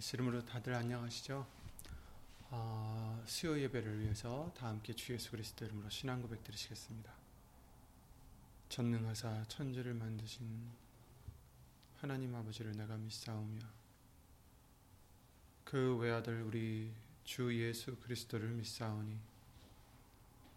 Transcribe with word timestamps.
이름으로 0.00 0.44
다들 0.44 0.74
안녕하시죠? 0.74 1.44
어, 2.50 3.22
수요 3.26 3.60
예배를 3.60 4.00
위해서 4.00 4.50
다 4.56 4.68
함께 4.68 4.92
주 4.92 5.12
예수 5.12 5.32
그리스도 5.32 5.64
이름으로 5.64 5.90
신앙 5.90 6.22
고백 6.22 6.44
드리시겠습니다. 6.44 7.12
전능하사 8.68 9.44
천지를 9.48 9.94
만드신 9.94 10.46
하나님 12.00 12.32
아버지를 12.32 12.76
내가 12.76 12.96
믿사오며 12.96 13.58
그 15.64 15.96
외아들 15.96 16.42
우리 16.42 16.92
주 17.24 17.52
예수 17.60 17.96
그리스도를 17.96 18.50
믿사오니 18.50 19.18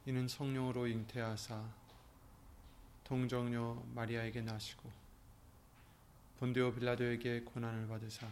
이는 0.06 0.28
성령으로 0.28 0.86
잉태하사 0.86 1.68
동정녀 3.06 3.84
마리아에게 3.96 4.42
나시고 4.42 4.92
본디오 6.38 6.72
빌라도에게 6.76 7.42
고난을 7.42 7.88
받으사 7.88 8.32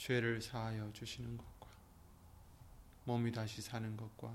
죄를 0.00 0.40
사하여 0.40 0.90
주시는 0.94 1.36
것과 1.36 1.68
몸이 3.04 3.32
다시 3.32 3.60
사는 3.60 3.94
것과 3.98 4.34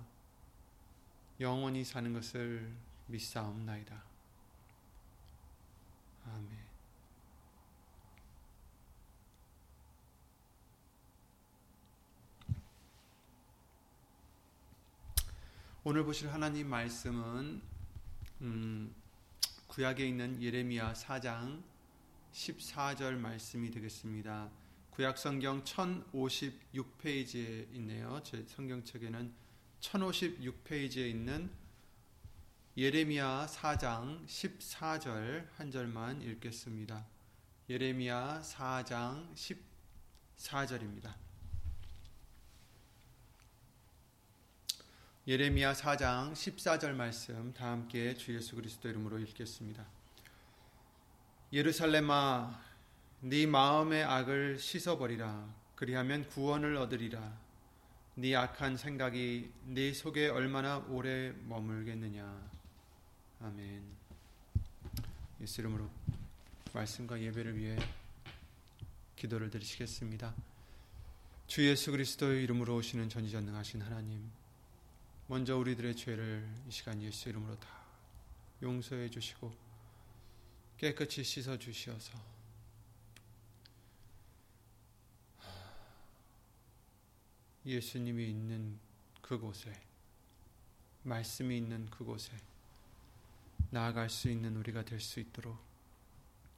영원히 1.40 1.84
사는 1.84 2.14
것을 2.14 2.72
믿사옵나이다. 3.08 4.04
아멘. 6.28 6.66
오늘 15.84 16.04
보실 16.04 16.32
하나님 16.32 16.70
말씀은 16.70 17.62
음, 18.42 18.96
구약에 19.66 20.08
있는 20.08 20.40
예레미야 20.40 20.94
4장 20.94 21.64
14절 22.34 23.18
말씀이 23.18 23.72
되겠습니다. 23.72 24.65
구약 24.96 25.18
성경 25.18 25.62
1056페이지에 25.66 27.74
있네요. 27.74 28.22
제 28.24 28.46
성경책에는 28.48 29.34
1056페이지에 29.82 31.10
있는 31.10 31.52
예레미야 32.78 33.48
4장 33.50 34.26
14절 34.26 35.50
한 35.58 35.70
절만 35.70 36.22
읽겠습니다. 36.22 37.06
예레미야 37.68 38.42
4장 38.42 39.36
14절입니다. 40.38 41.14
예레미야 45.28 45.74
4장 45.74 46.32
14절 46.32 46.94
말씀 46.94 47.54
다 47.54 47.72
함께 47.72 48.14
주 48.14 48.34
예수 48.34 48.56
그리스도 48.56 48.88
이름으로 48.88 49.20
읽겠습니다. 49.20 49.86
예루살렘아 51.52 52.75
네 53.22 53.46
마음의 53.46 54.04
악을 54.04 54.60
씻어버리라. 54.60 55.48
그리하면 55.76 56.28
구원을 56.28 56.76
얻으리라. 56.78 57.38
네 58.16 58.36
악한 58.36 58.78
생각이 58.78 59.52
네 59.66 59.94
속에 59.94 60.30
얼마나 60.30 60.78
오래 60.90 61.32
머물겠느냐. 61.32 62.50
아멘. 63.42 63.84
예수 65.42 65.62
이름으로 65.62 65.90
말씀과 66.74 67.22
예배를 67.22 67.58
위해 67.58 67.78
기도를 69.16 69.50
드리시겠습니다. 69.50 70.34
주 71.48 71.68
예수 71.68 71.92
그리스도의 71.92 72.44
이름으로 72.44 72.76
오시는 72.78 73.10
전지전능하신 73.10 73.82
하나님 73.82 74.32
먼저 75.28 75.58
우리들의 75.58 75.96
죄를 75.96 76.48
이 76.68 76.72
시간 76.72 77.02
예수 77.02 77.30
이름으로 77.30 77.60
다 77.60 77.68
용서해 78.62 79.10
주시고 79.10 79.54
깨끗이 80.78 81.24
씻어 81.24 81.58
주시어서 81.58 82.35
예수님이 87.66 88.30
있는 88.30 88.80
그곳에 89.22 89.74
말씀이 91.04 91.58
있는 91.58 91.90
그곳에 91.90 92.32
나아갈 93.72 94.10
수 94.10 94.30
있는 94.30 94.56
우리가 94.58 94.86
될 94.86 95.00
수 95.00 95.20
있도록 95.20 95.58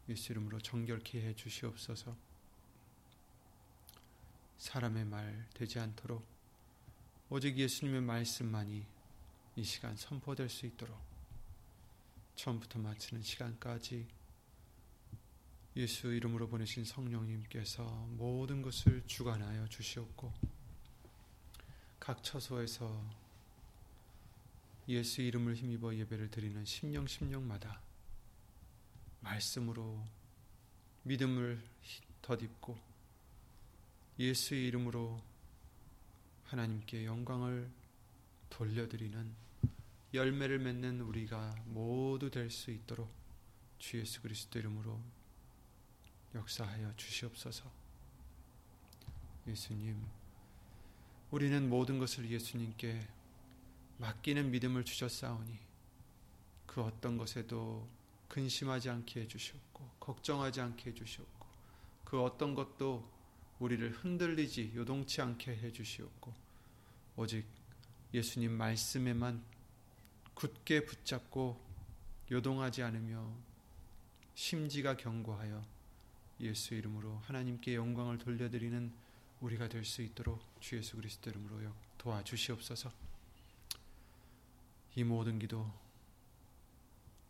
예수 0.09 0.31
이름으로 0.31 0.59
정결케 0.59 1.21
해 1.21 1.35
주시옵소서. 1.35 2.15
사람의 4.57 5.05
말 5.05 5.47
되지 5.53 5.79
않도록 5.79 6.25
오직 7.29 7.57
예수님의 7.57 8.01
말씀만이 8.01 8.85
이 9.55 9.63
시간 9.63 9.95
선포될 9.95 10.49
수 10.49 10.65
있도록 10.65 10.97
처음부터 12.35 12.79
마치는 12.79 13.21
시간까지 13.21 14.07
예수 15.75 16.13
이름으로 16.13 16.47
보내신 16.47 16.85
성령님께서 16.85 17.83
모든 18.11 18.61
것을 18.61 19.03
주관하여 19.05 19.67
주시옵고 19.67 20.56
각 22.07 22.23
처소에서 22.23 23.03
예수 24.87 25.21
이름을 25.21 25.55
힘입어 25.55 25.93
예배를 25.93 26.31
드리는 26.31 26.63
심령 26.63 27.05
심령마다 27.05 27.81
말씀으로 29.19 30.01
믿음을 31.03 31.61
덧입고 32.21 32.77
예수의 34.17 34.67
이름으로 34.67 35.21
하나님께 36.45 37.03
영광을 37.03 37.69
돌려드리는 38.51 39.35
열매를 40.13 40.59
맺는 40.59 41.01
우리가 41.01 41.57
모두 41.65 42.31
될 42.31 42.49
수 42.49 42.71
있도록 42.71 43.11
주 43.79 43.99
예수 43.99 44.21
그리스도 44.21 44.59
이름으로 44.59 44.97
역사하여 46.35 46.95
주시옵소서. 46.95 47.69
예수님, 49.45 50.01
우리는 51.29 51.69
모든 51.69 51.99
것을 51.99 52.29
예수님께 52.31 53.05
맡기는 53.97 54.49
믿음을 54.49 54.85
주셨사오니 54.85 55.59
그 56.65 56.81
어떤 56.81 57.17
것에도 57.17 57.87
근심하지 58.29 58.89
않게 58.89 59.21
해주시옵고 59.21 59.89
걱정하지 59.99 60.61
않게 60.61 60.91
해주시옵고 60.91 61.45
그 62.05 62.21
어떤 62.21 62.55
것도 62.55 63.11
우리를 63.59 63.91
흔들리지 63.91 64.71
요동치 64.75 65.21
않게 65.21 65.51
해주시옵고 65.57 66.33
오직 67.17 67.45
예수님 68.13 68.51
말씀에만 68.51 69.43
굳게 70.33 70.85
붙잡고 70.85 71.59
요동하지 72.31 72.83
않으며 72.83 73.27
심지가 74.33 74.95
견고하여 74.95 75.65
예수 76.39 76.75
이름으로 76.75 77.17
하나님께 77.25 77.75
영광을 77.75 78.17
돌려드리는 78.17 78.93
우리가 79.41 79.67
될 79.67 79.83
수 79.83 80.01
있도록 80.01 80.46
주 80.59 80.77
예수 80.77 80.95
그리스도 80.97 81.29
이름으로 81.29 81.73
도와주시옵소서. 81.97 82.91
이 84.95 85.03
모든 85.03 85.37
기도 85.39 85.71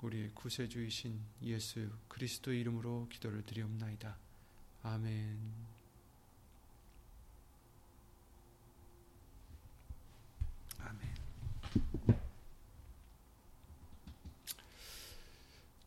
우리의 0.02 0.32
구세주이신 0.34 1.20
예수 1.44 1.90
그리스도 2.08 2.54
이름으로 2.54 3.08
기도를 3.10 3.44
드리옵나이다. 3.46 4.16
아멘. 4.84 5.38
아멘. 10.80 11.16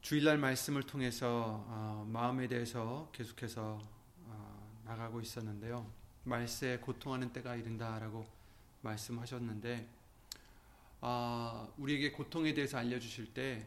주일날 0.02 0.38
말씀을 0.38 0.82
통해서 0.82 1.64
어, 1.68 2.04
마음에 2.10 2.48
대해서 2.48 3.08
계속해서 3.12 3.80
어, 4.26 4.82
나가고 4.84 5.20
있었는데요. 5.20 5.88
말세에 6.24 6.78
고통하는 6.78 7.32
때가 7.32 7.56
이른다라고 7.56 8.26
말씀하셨는데 8.82 9.88
어, 11.02 11.72
우리에게 11.78 12.12
고통에 12.12 12.52
대해서 12.52 12.78
알려주실 12.78 13.32
때 13.32 13.66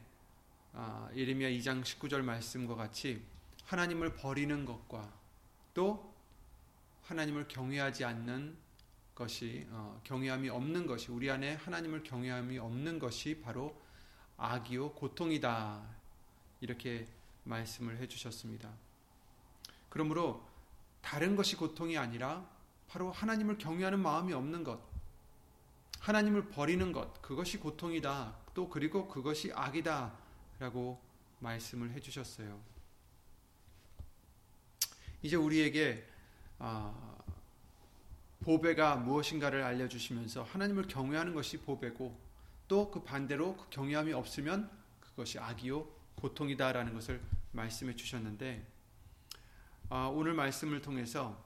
어, 0.74 1.10
예레미야 1.16 1.50
2장 1.50 1.84
19절 1.84 2.22
말씀과 2.22 2.76
같이 2.76 3.24
하나님을 3.66 4.16
버리는 4.16 4.66
것과 4.66 5.12
또 5.74 6.14
하나님을 7.04 7.48
경외하지 7.48 8.06
않는 8.06 8.56
것이 9.16 9.68
어, 9.70 10.00
경외함이 10.04 10.50
없는 10.50 10.86
것이 10.86 11.12
우리 11.12 11.30
안에 11.30 11.56
하나님을 11.56 12.04
경외함이 12.04 12.58
없는 12.60 13.00
것이 13.00 13.40
바로 13.42 13.80
악이요 14.38 14.94
고통이다 14.94 15.84
이렇게 16.62 17.08
말씀을 17.44 17.98
해주셨습니다. 17.98 18.72
그러므로 19.90 20.48
다른 21.04 21.36
것이 21.36 21.56
고통이 21.56 21.98
아니라 21.98 22.50
바로 22.88 23.12
하나님을 23.12 23.60
경외하는 23.60 24.00
마음이 24.00 24.34
없는 24.34 24.64
것, 24.64 24.80
하나님을 26.00 26.50
버리는 26.50 26.92
것, 26.92 27.22
그것이 27.22 27.60
고통이다. 27.60 28.36
또 28.56 28.70
그리고 28.70 29.08
그것이 29.08 29.52
악이다. 29.54 30.14
라고 30.60 31.00
말씀을 31.40 31.92
해주셨어요. 31.92 32.60
이제 35.22 35.36
우리에게 35.36 36.08
아, 36.60 36.94
보배가 38.42 38.98
무엇인가를 38.98 39.64
알려주시면서 39.64 40.44
하나님을 40.44 40.88
경외하는 40.88 41.34
것이 41.34 41.60
보배고 41.60 42.18
또 42.68 42.92
그 42.92 43.04
반대로 43.04 43.56
그 43.58 43.70
경외함이 43.70 44.14
없으면 44.14 44.70
그것이 45.00 45.38
악이요 45.40 45.88
고통이다라는 46.16 46.94
것을 46.94 47.22
말씀해 47.52 47.96
주셨는데 47.96 48.66
아, 48.66 48.73
오늘 49.94 50.34
말씀을 50.34 50.82
통해서 50.82 51.40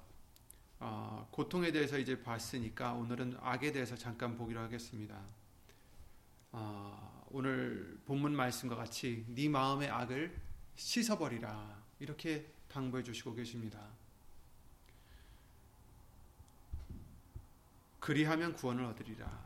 아, 0.79 1.27
고통에 1.31 1.71
대해서 1.71 1.97
이제 1.97 2.23
봤으니까 2.23 2.93
오늘은 2.93 3.37
악에 3.41 3.73
대해서 3.73 3.97
잠깐 3.97 4.37
보기로 4.37 4.61
하겠습니다. 4.61 5.19
아, 6.53 7.23
오늘 7.29 7.99
본문 8.05 8.33
말씀과 8.33 8.77
같이 8.77 9.25
네 9.27 9.49
마음의 9.49 9.89
악을 9.89 10.33
씻어버리라 10.77 11.83
이렇게 11.99 12.49
당부해 12.69 13.03
주시고 13.03 13.33
계십니다. 13.33 13.81
그리하면 17.99 18.53
구원을 18.53 18.85
얻으리라. 18.85 19.45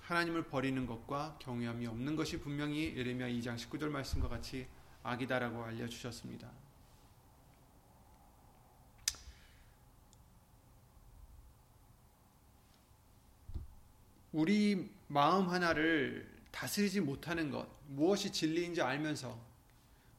하나님을 0.00 0.48
버리는 0.48 0.84
것과 0.84 1.38
경외함이 1.38 1.86
없는 1.86 2.16
것이 2.16 2.40
분명히 2.40 2.96
예레미야 2.96 3.28
2장 3.28 3.56
19절 3.56 3.88
말씀과 3.88 4.28
같이 4.28 4.66
악이다라고 5.04 5.62
알려 5.62 5.86
주셨습니다. 5.86 6.50
우리 14.32 14.90
마음 15.08 15.48
하나를 15.48 16.30
다스리지 16.50 17.00
못하는 17.00 17.50
것, 17.50 17.68
무엇이 17.88 18.32
진리인지 18.32 18.80
알면서 18.80 19.38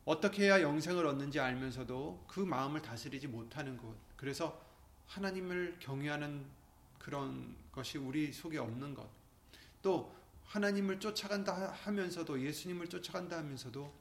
어떻게 0.05 0.45
해야 0.45 0.61
영생을 0.61 1.05
얻는지 1.05 1.39
알면서도 1.39 2.25
그 2.27 2.39
마음을 2.39 2.81
다스리지 2.81 3.27
못하는 3.27 3.77
것. 3.77 3.95
그래서 4.15 4.61
하나님을 5.07 5.77
경외하는 5.79 6.45
그런 6.99 7.55
것이 7.71 7.97
우리 7.97 8.31
속에 8.31 8.57
없는 8.57 8.93
것. 8.93 9.09
또 9.81 10.13
하나님을 10.45 10.99
쫓아간다 10.99 11.71
하면서도 11.71 12.41
예수님을 12.41 12.89
쫓아간다 12.89 13.37
하면서도 13.37 13.93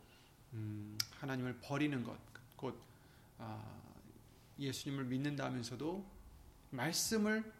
음, 0.54 0.98
하나님을 1.18 1.58
버리는 1.62 2.02
것. 2.04 2.18
곧 2.56 2.78
아, 3.38 3.62
예수님을 4.58 5.04
믿는다 5.04 5.46
하면서도 5.46 6.04
말씀을 6.70 7.50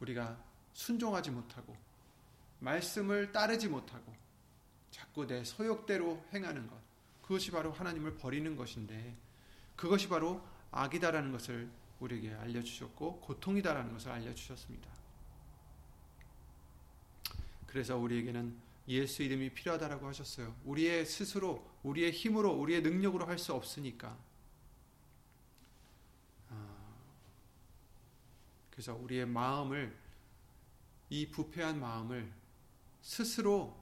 우리가 0.00 0.49
순종하지 0.80 1.30
못하고 1.30 1.76
말씀을 2.60 3.32
따르지 3.32 3.68
못하고 3.68 4.14
자꾸 4.90 5.26
내 5.26 5.44
소욕대로 5.44 6.24
행하는 6.32 6.66
것. 6.66 6.76
그것이 7.22 7.50
바로 7.50 7.70
하나님을 7.70 8.16
버리는 8.16 8.56
것인데 8.56 9.14
그것이 9.76 10.08
바로 10.08 10.42
악이다라는 10.72 11.32
것을 11.32 11.70
우리에게 12.00 12.32
알려주셨고 12.32 13.20
고통이다라는 13.20 13.92
것을 13.92 14.10
알려주셨습니다. 14.10 14.90
그래서 17.66 17.96
우리에게는 17.98 18.56
예수 18.88 19.22
이름이 19.22 19.50
필요하다라고 19.50 20.08
하셨어요. 20.08 20.56
우리의 20.64 21.06
스스로, 21.06 21.64
우리의 21.82 22.10
힘으로, 22.10 22.52
우리의 22.52 22.82
능력으로 22.82 23.26
할 23.26 23.38
수 23.38 23.54
없으니까. 23.54 24.18
아, 26.48 26.94
그래서 28.70 28.94
우리의 28.94 29.26
마음을 29.26 29.94
이 31.10 31.28
부패한 31.30 31.78
마음을 31.78 32.32
스스로 33.02 33.78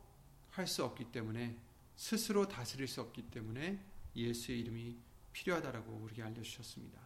할 0.51 0.67
수 0.67 0.85
없기 0.85 1.13
때문에 1.13 1.57
스스로 1.95 2.49
다스릴 2.49 2.89
수 2.89 3.01
없기 3.01 3.31
때문에 3.31 3.81
예수의 4.17 4.61
이름이 4.61 4.97
필요하다라고 5.33 5.93
우리에게 5.93 6.23
알려주셨습니다. 6.25 7.01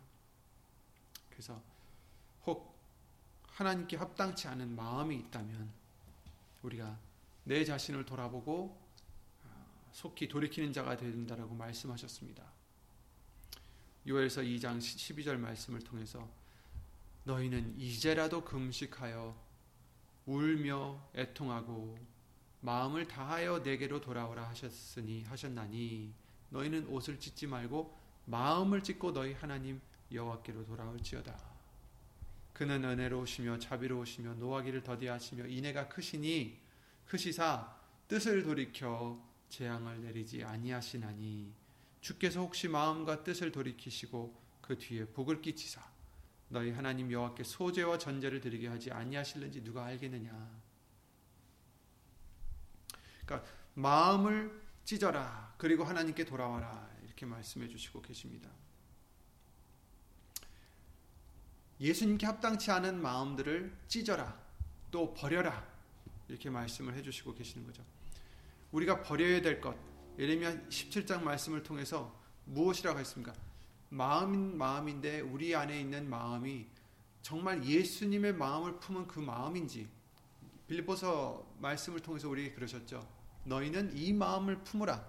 그래서 1.28 1.62
혹 2.46 2.74
하나님께 3.48 3.96
합당치 3.96 4.48
않은 4.48 4.74
마음이 4.74 5.16
있다면 5.16 5.70
우리가 6.62 6.98
내 7.44 7.64
자신을 7.64 8.06
돌아보고 8.06 8.80
아, 9.44 9.66
속히 9.92 10.28
돌이키는 10.28 10.72
자가 10.72 10.96
된다라고 10.96 11.54
말씀하셨습니다. 11.54 12.42
요엘서 14.06 14.42
2장 14.42 14.78
12절 14.78 15.36
말씀을 15.36 15.80
통해서 15.80 16.28
너희는 17.24 17.78
이제라도 17.78 18.44
금식하여 18.44 19.51
울며 20.26 21.10
애통하고 21.14 21.98
마음을 22.60 23.08
다하여 23.08 23.58
내게로 23.58 24.00
돌아오라 24.00 24.48
하셨으니 24.50 25.24
하셨나니 25.24 26.14
너희는 26.50 26.86
옷을 26.86 27.18
찢지 27.18 27.46
말고 27.46 27.98
마음을 28.26 28.82
찢고 28.82 29.12
너희 29.12 29.32
하나님 29.32 29.80
여호와께로 30.12 30.64
돌아올지어다. 30.64 31.52
그는 32.52 32.84
은혜로우시며 32.84 33.58
자비로우시며 33.58 34.34
노하기를 34.34 34.82
더디하시며 34.82 35.46
인애가 35.46 35.88
크시니 35.88 36.60
크시사 37.06 37.76
뜻을 38.06 38.42
돌이켜 38.44 39.20
재앙을 39.48 40.02
내리지 40.02 40.44
아니하시나니 40.44 41.52
주께서 42.00 42.40
혹시 42.40 42.68
마음과 42.68 43.24
뜻을 43.24 43.50
돌이키시고 43.52 44.40
그 44.60 44.78
뒤에 44.78 45.06
복을 45.06 45.42
끼치사 45.42 45.91
너희 46.52 46.70
하나님 46.70 47.10
여호와께 47.10 47.44
소제와 47.44 47.98
전제를 47.98 48.40
드리게 48.40 48.68
하지 48.68 48.90
아니하실는지 48.90 49.64
누가 49.64 49.86
알겠느냐 49.86 50.62
그러니까 53.24 53.50
마음을 53.74 54.62
찢어라. 54.84 55.54
그리고 55.56 55.84
하나님께 55.84 56.24
돌아와라. 56.24 56.90
이렇게 57.04 57.24
말씀해 57.24 57.68
주시고 57.68 58.02
계십니다. 58.02 58.50
예수님께 61.80 62.26
합당치 62.26 62.70
않은 62.70 63.00
마음들을 63.00 63.76
찢어라. 63.88 64.38
또 64.90 65.14
버려라. 65.14 65.66
이렇게 66.28 66.50
말씀을 66.50 66.94
해 66.94 67.02
주시고 67.02 67.34
계시는 67.34 67.66
거죠. 67.66 67.84
우리가 68.72 69.02
버려야 69.02 69.40
될 69.40 69.60
것. 69.60 69.76
예레미야 70.18 70.68
17장 70.68 71.22
말씀을 71.22 71.62
통해서 71.62 72.14
무엇이라고 72.44 72.98
했습니까? 72.98 73.32
마음인 73.92 74.56
마음인데 74.56 75.20
우리 75.20 75.54
안에 75.54 75.78
있는 75.78 76.08
마음이 76.08 76.66
정말 77.20 77.62
예수님의 77.62 78.32
마음을 78.32 78.80
품은 78.80 79.06
그 79.06 79.20
마음인지 79.20 79.86
빌보서 80.66 81.46
말씀을 81.60 82.00
통해서 82.00 82.30
우리에게 82.30 82.54
그러셨죠. 82.54 83.06
너희는 83.44 83.94
이 83.94 84.14
마음을 84.14 84.64
품으라. 84.64 85.04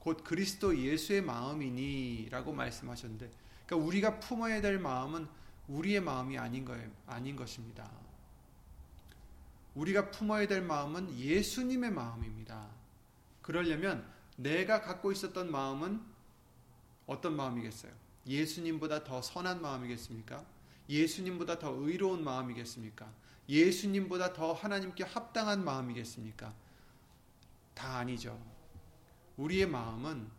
곧 0.00 0.24
그리스도 0.24 0.76
예수의 0.76 1.22
마음이니라고 1.22 2.52
말씀하셨는데, 2.52 3.30
그러니까 3.66 3.86
우리가 3.86 4.18
품어야 4.18 4.60
될 4.60 4.80
마음은 4.80 5.28
우리의 5.68 6.00
마음이 6.00 6.36
아닌 6.36 6.64
거예요. 6.64 6.90
아닌 7.06 7.36
것입니다. 7.36 7.88
우리가 9.76 10.10
품어야 10.10 10.48
될 10.48 10.60
마음은 10.60 11.16
예수님의 11.16 11.92
마음입니다. 11.92 12.68
그러려면 13.42 14.04
내가 14.36 14.82
갖고 14.82 15.12
있었던 15.12 15.52
마음은 15.52 16.13
어떤 17.06 17.36
마음이겠어요? 17.36 17.92
예수님보다 18.26 19.04
더 19.04 19.20
선한 19.20 19.60
마음이겠습니까? 19.60 20.44
예수님보다 20.88 21.58
더 21.58 21.70
의로운 21.70 22.24
마음이겠습니까? 22.24 23.12
예수님보다 23.48 24.32
더 24.32 24.52
하나님께 24.52 25.04
합당한 25.04 25.64
마음이겠습니까? 25.64 26.54
다 27.74 27.98
아니죠. 27.98 28.40
우리의 29.36 29.66
마음은 29.66 30.30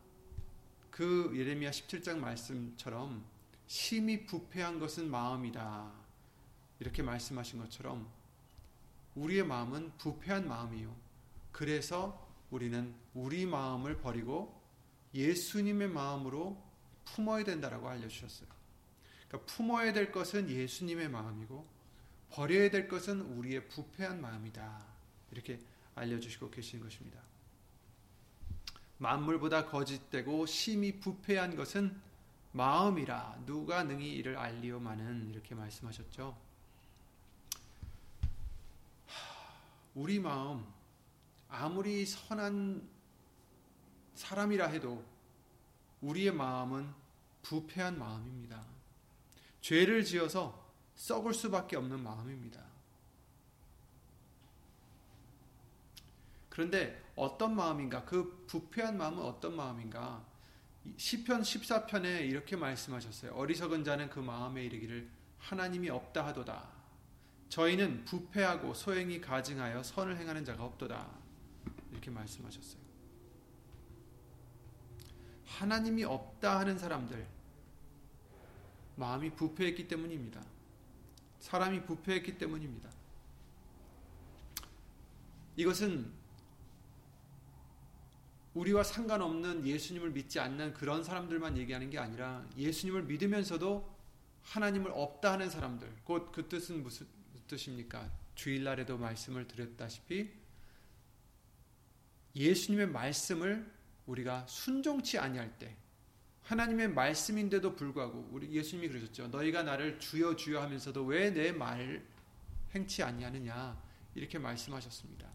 그 0.90 1.32
예레미야 1.36 1.72
17장 1.72 2.18
말씀처럼 2.18 3.26
심히 3.68 4.26
부패한 4.26 4.80
것은 4.80 5.10
마음이다. 5.10 5.92
이렇게 6.80 7.04
말씀하신 7.04 7.60
것처럼 7.60 8.08
우리의 9.16 9.46
마음은 9.46 9.92
부패한 9.98 10.48
마음이요. 10.48 10.96
그래서 11.52 12.26
우리는 12.50 12.94
우리 13.14 13.46
마음을 13.46 14.00
버리고 14.00 14.55
예수님의 15.16 15.88
마음으로 15.88 16.62
품어야 17.06 17.44
된다라고 17.44 17.90
알려주셨어요. 17.90 18.48
그러니까 19.28 19.54
품어야 19.54 19.94
될 19.94 20.12
것은 20.12 20.50
예수님의 20.50 21.10
마음이고 21.10 21.66
버려야 22.32 22.70
될 22.70 22.88
것은 22.88 23.22
우리의 23.22 23.68
부패한 23.70 24.22
마음이다. 24.22 24.86
이렇게 25.32 25.60
알려주시고 25.96 26.52
계신 26.52 26.82
것입니다. 26.82 27.20
만물보다 28.98 29.66
거짓되고 29.66 30.46
심히 30.46 31.00
부패한 31.00 31.56
것은 31.56 32.00
마음이라 32.52 33.44
누가 33.46 33.84
능히 33.84 34.14
이를 34.14 34.38
알리오마는 34.38 35.30
이렇게 35.30 35.56
말씀하셨죠. 35.56 36.38
우리 39.94 40.20
마음 40.20 40.66
아무리 41.50 42.06
선한 42.06 42.95
사람이라 44.16 44.68
해도 44.68 45.04
우리의 46.02 46.32
마음은 46.34 46.92
부패한 47.44 48.00
마음입니다. 48.00 48.64
죄를 49.62 50.04
지어서 50.04 50.66
썩을 50.96 51.34
수밖에 51.34 51.76
없는 51.76 52.02
마음입니다. 52.02 52.64
그런데 56.50 57.04
어떤 57.16 57.56
마음인가? 57.56 58.06
그 58.06 58.46
부패한 58.48 58.98
마음은 58.98 59.22
어떤 59.22 59.56
마음인가? 59.56 60.26
시편 60.98 61.42
14편에 61.42 62.30
이렇게 62.30 62.56
말씀하셨어요. 62.56 63.34
어리석은 63.34 63.84
자는 63.84 64.10
그 64.10 64.20
마음에 64.20 64.64
이르기를 64.64 65.10
하나님이 65.40 65.90
없다 65.90 66.26
하도다. 66.28 66.70
저희는 67.50 68.06
부패하고 68.06 68.74
소행이 68.74 69.20
가증하여 69.20 69.84
선을 69.84 70.18
행하는 70.18 70.46
자가 70.46 70.64
없도다. 70.64 71.08
이렇게 71.92 72.10
말씀하셨어요. 72.12 72.85
하나님이 75.60 76.04
없다 76.04 76.60
하는 76.60 76.78
사람들 76.78 77.26
마음이 78.98 79.32
부패했기 79.36 79.88
때문입니다. 79.88 80.42
사람이 81.40 81.84
부패했기 81.86 82.38
때문입니다. 82.38 82.90
이것은 85.58 86.12
우리와 88.54 88.84
상관없는 88.84 89.66
예수님을 89.68 90.12
믿지 90.12 90.40
않는 90.40 90.74
그런 90.74 91.04
사람들만 91.04 91.58
얘기하는 91.58 91.90
게 91.90 92.00
아니라 92.00 92.46
예수님을 92.58 93.04
믿으면서도 93.04 93.96
하나님을 94.44 94.92
없다 94.92 95.34
하는 95.34 95.50
사람들, 95.50 95.92
곧 96.06 96.32
그 96.32 96.48
뜻은 96.48 96.84
무슨 96.84 97.08
뜻입니까? 97.48 98.10
주일날에도 98.36 98.98
말씀을 98.98 99.48
드렸다시피 99.48 100.32
예수님의 102.36 102.88
말씀을 102.88 103.72
우리가 104.06 104.46
순종치 104.48 105.18
아니할 105.18 105.58
때 105.58 105.76
하나님의 106.44 106.90
말씀인데도 106.90 107.76
불구하고 107.76 108.30
우리 108.32 108.52
예수님이 108.52 108.90
그러셨죠. 108.90 109.28
너희가 109.30 109.64
나를 109.64 110.00
주여 110.00 110.36
주여 110.36 110.62
하면서도 110.62 111.04
왜 111.06 111.32
내 111.34 111.52
말 111.52 112.06
행치 112.76 113.02
아니하느냐 113.02 113.82
이렇게 114.14 114.38
말씀하셨습니다. 114.38 115.28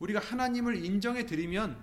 우리가 0.00 0.20
하나님을 0.20 0.84
인정해 0.84 1.24
드리면 1.24 1.82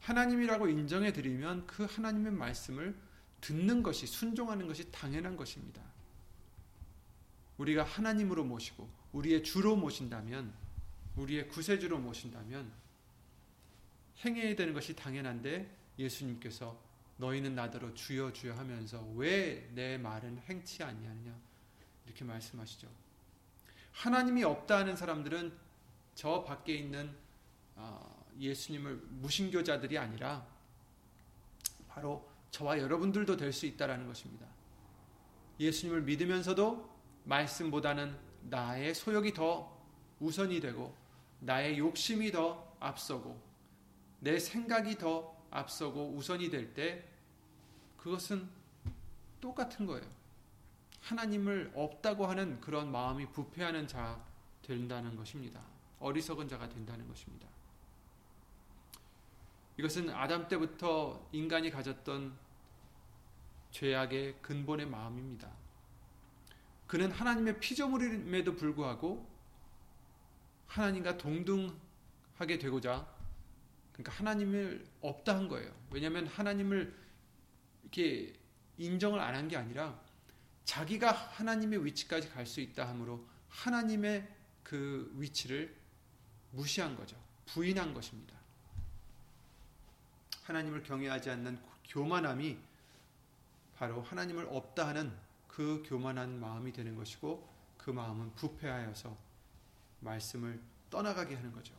하나님이라고 0.00 0.68
인정해 0.68 1.12
드리면 1.12 1.66
그 1.66 1.84
하나님의 1.84 2.32
말씀을 2.32 2.94
듣는 3.40 3.82
것이 3.82 4.06
순종하는 4.06 4.66
것이 4.66 4.90
당연한 4.92 5.36
것입니다. 5.36 5.82
우리가 7.58 7.84
하나님으로 7.84 8.44
모시고 8.44 8.88
우리의 9.12 9.44
주로 9.44 9.76
모신다면 9.76 10.52
우리의 11.16 11.48
구세주로 11.48 11.98
모신다면 11.98 12.70
행해야 14.24 14.54
되는 14.56 14.72
것이 14.72 14.94
당연한데 14.94 15.68
예수님께서 15.98 16.78
너희는 17.16 17.54
나더러 17.54 17.92
주여 17.94 18.32
주여 18.32 18.54
하면서 18.54 19.02
왜 19.14 19.68
내 19.74 19.98
말은 19.98 20.38
행치 20.48 20.82
아니하느냐 20.82 21.34
이렇게 22.06 22.24
말씀하시죠. 22.24 22.88
하나님이 23.92 24.44
없다 24.44 24.78
하는 24.78 24.96
사람들은 24.96 25.52
저 26.14 26.44
밖에 26.44 26.74
있는 26.74 27.14
어, 27.76 28.24
예수님을 28.38 28.96
무신교자들이 29.10 29.98
아니라 29.98 30.46
바로 31.88 32.28
저와 32.50 32.78
여러분들도 32.78 33.36
될 33.36 33.52
수 33.52 33.66
있다라는 33.66 34.06
것입니다. 34.06 34.46
예수님을 35.60 36.02
믿으면서도 36.02 36.90
말씀보다는 37.24 38.16
나의 38.42 38.94
소욕이 38.94 39.32
더 39.34 39.80
우선이 40.20 40.60
되고 40.60 40.94
나의 41.40 41.78
욕심이 41.78 42.30
더 42.32 42.74
앞서고 42.80 43.40
내 44.22 44.38
생각이 44.38 44.98
더 44.98 45.36
앞서고 45.50 46.12
우선이 46.14 46.48
될 46.48 46.74
때 46.74 47.04
그것은 47.96 48.48
똑같은 49.40 49.86
거예요. 49.86 50.08
하나님을 51.00 51.72
없다고 51.74 52.26
하는 52.26 52.60
그런 52.60 52.92
마음이 52.92 53.26
부패하는 53.32 53.88
자 53.88 54.24
된다는 54.62 55.16
것입니다. 55.16 55.60
어리석은 55.98 56.48
자가 56.48 56.68
된다는 56.68 57.06
것입니다. 57.08 57.48
이것은 59.76 60.10
아담 60.10 60.46
때부터 60.46 61.28
인간이 61.32 61.70
가졌던 61.70 62.36
죄악의 63.72 64.40
근본의 64.40 64.86
마음입니다. 64.86 65.50
그는 66.86 67.10
하나님의 67.10 67.58
피조물임에도 67.58 68.54
불구하고 68.54 69.28
하나님과 70.68 71.18
동등하게 71.18 72.58
되고자 72.60 73.21
그러니까 74.02 74.12
하나님을 74.12 74.84
없다 75.00 75.36
한 75.36 75.48
거예요. 75.48 75.72
왜냐하면 75.90 76.26
하나님을 76.26 76.94
이렇게 77.82 78.34
인정을 78.78 79.20
안 79.20 79.34
한 79.34 79.48
게 79.48 79.56
아니라 79.56 80.00
자기가 80.64 81.10
하나님의 81.12 81.84
위치까지 81.84 82.30
갈 82.30 82.46
수 82.46 82.60
있다 82.60 82.88
함으로 82.88 83.26
하나님의 83.48 84.28
그 84.62 85.12
위치를 85.16 85.74
무시한 86.50 86.96
거죠. 86.96 87.16
부인한 87.46 87.94
것입니다. 87.94 88.36
하나님을 90.44 90.82
경외하지 90.82 91.30
않는 91.30 91.60
교만함이 91.88 92.58
바로 93.76 94.02
하나님을 94.02 94.46
없다 94.50 94.88
하는 94.88 95.12
그 95.48 95.82
교만한 95.86 96.40
마음이 96.40 96.72
되는 96.72 96.96
것이고 96.96 97.48
그 97.78 97.90
마음은 97.90 98.34
부패하여서 98.34 99.16
말씀을 100.00 100.60
떠나가게 100.90 101.34
하는 101.34 101.52
거죠. 101.52 101.74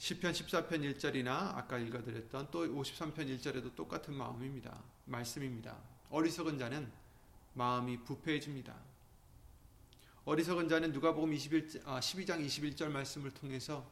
시편 0.00 0.32
14편 0.32 0.94
1절이나 0.94 1.54
아까 1.54 1.76
읽어드렸던 1.76 2.48
또 2.50 2.64
53편 2.64 3.16
1절에도 3.18 3.74
똑같은 3.74 4.14
마음입니다. 4.14 4.82
말씀입니다. 5.04 5.76
어리석은 6.08 6.58
자는 6.58 6.90
마음이 7.52 8.02
부패해집니다. 8.04 8.74
어리석은 10.24 10.70
자는 10.70 10.92
누가복음 10.92 11.34
21, 11.34 11.82
아, 11.84 12.00
12장 12.00 12.42
21절 12.46 12.88
말씀을 12.88 13.30
통해서 13.32 13.86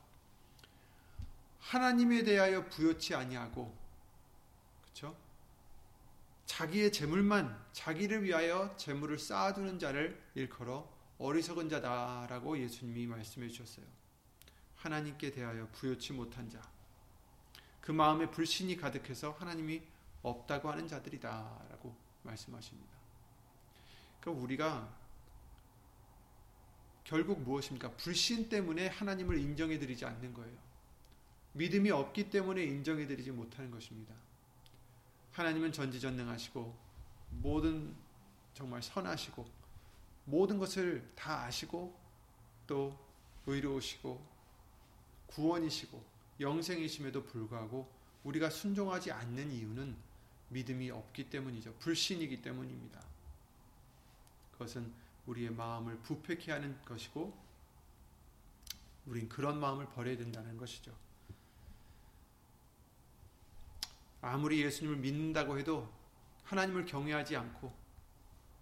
하나님에 1.60 2.22
대하여 2.22 2.66
부여치 2.70 3.14
아니하고 3.14 3.76
그렇죠? 4.84 5.14
자기의 6.46 6.90
재물만 6.90 7.54
자기를 7.74 8.24
위하여 8.24 8.74
재물을 8.78 9.18
쌓아두는 9.18 9.78
자를 9.78 10.18
일컬어 10.34 10.90
어리석은 11.18 11.68
자다라고 11.68 12.58
예수님이 12.58 13.06
말씀해 13.06 13.50
주셨어요. 13.50 14.07
하나님께 14.78 15.30
대하여 15.30 15.68
부여치 15.72 16.12
못한 16.12 16.48
자. 16.48 16.60
그 17.80 17.92
마음에 17.92 18.30
불신이 18.30 18.76
가득해서 18.76 19.32
하나님이 19.32 19.82
없다고 20.22 20.70
하는 20.70 20.86
자들이다라고 20.86 21.94
말씀하십니다. 22.22 22.92
그러니까 24.20 24.44
우리가 24.44 24.98
결국 27.04 27.40
무엇입니까? 27.40 27.92
불신 27.92 28.48
때문에 28.48 28.88
하나님을 28.88 29.38
인정해 29.38 29.78
드리지 29.78 30.04
않는 30.04 30.34
거예요. 30.34 30.56
믿음이 31.54 31.90
없기 31.90 32.30
때문에 32.30 32.62
인정해 32.62 33.06
드리지 33.06 33.30
못하는 33.30 33.70
것입니다. 33.70 34.14
하나님은 35.32 35.72
전지전능하시고 35.72 36.76
모든 37.30 37.94
정말 38.52 38.82
선하시고 38.82 39.46
모든 40.26 40.58
것을 40.58 41.10
다 41.14 41.44
아시고 41.44 41.98
또 42.66 42.98
의로우시고 43.46 44.37
구원이시고 45.28 46.04
영생이심에도 46.40 47.24
불구하고 47.24 47.90
우리가 48.24 48.50
순종하지 48.50 49.12
않는 49.12 49.50
이유는 49.50 49.96
믿음이 50.50 50.90
없기 50.90 51.30
때문이죠. 51.30 51.74
불신이기 51.74 52.42
때문입니다. 52.42 53.02
그것은 54.52 54.92
우리의 55.26 55.50
마음을 55.50 55.98
부패케 55.98 56.52
하는 56.52 56.76
것이고 56.84 57.36
우린 59.06 59.28
그런 59.28 59.60
마음을 59.60 59.86
버려야 59.86 60.16
된다는 60.16 60.56
것이죠. 60.56 60.92
아무리 64.20 64.62
예수님을 64.62 64.96
믿는다고 64.98 65.58
해도 65.58 65.92
하나님을 66.44 66.86
경외하지 66.86 67.36
않고 67.36 67.72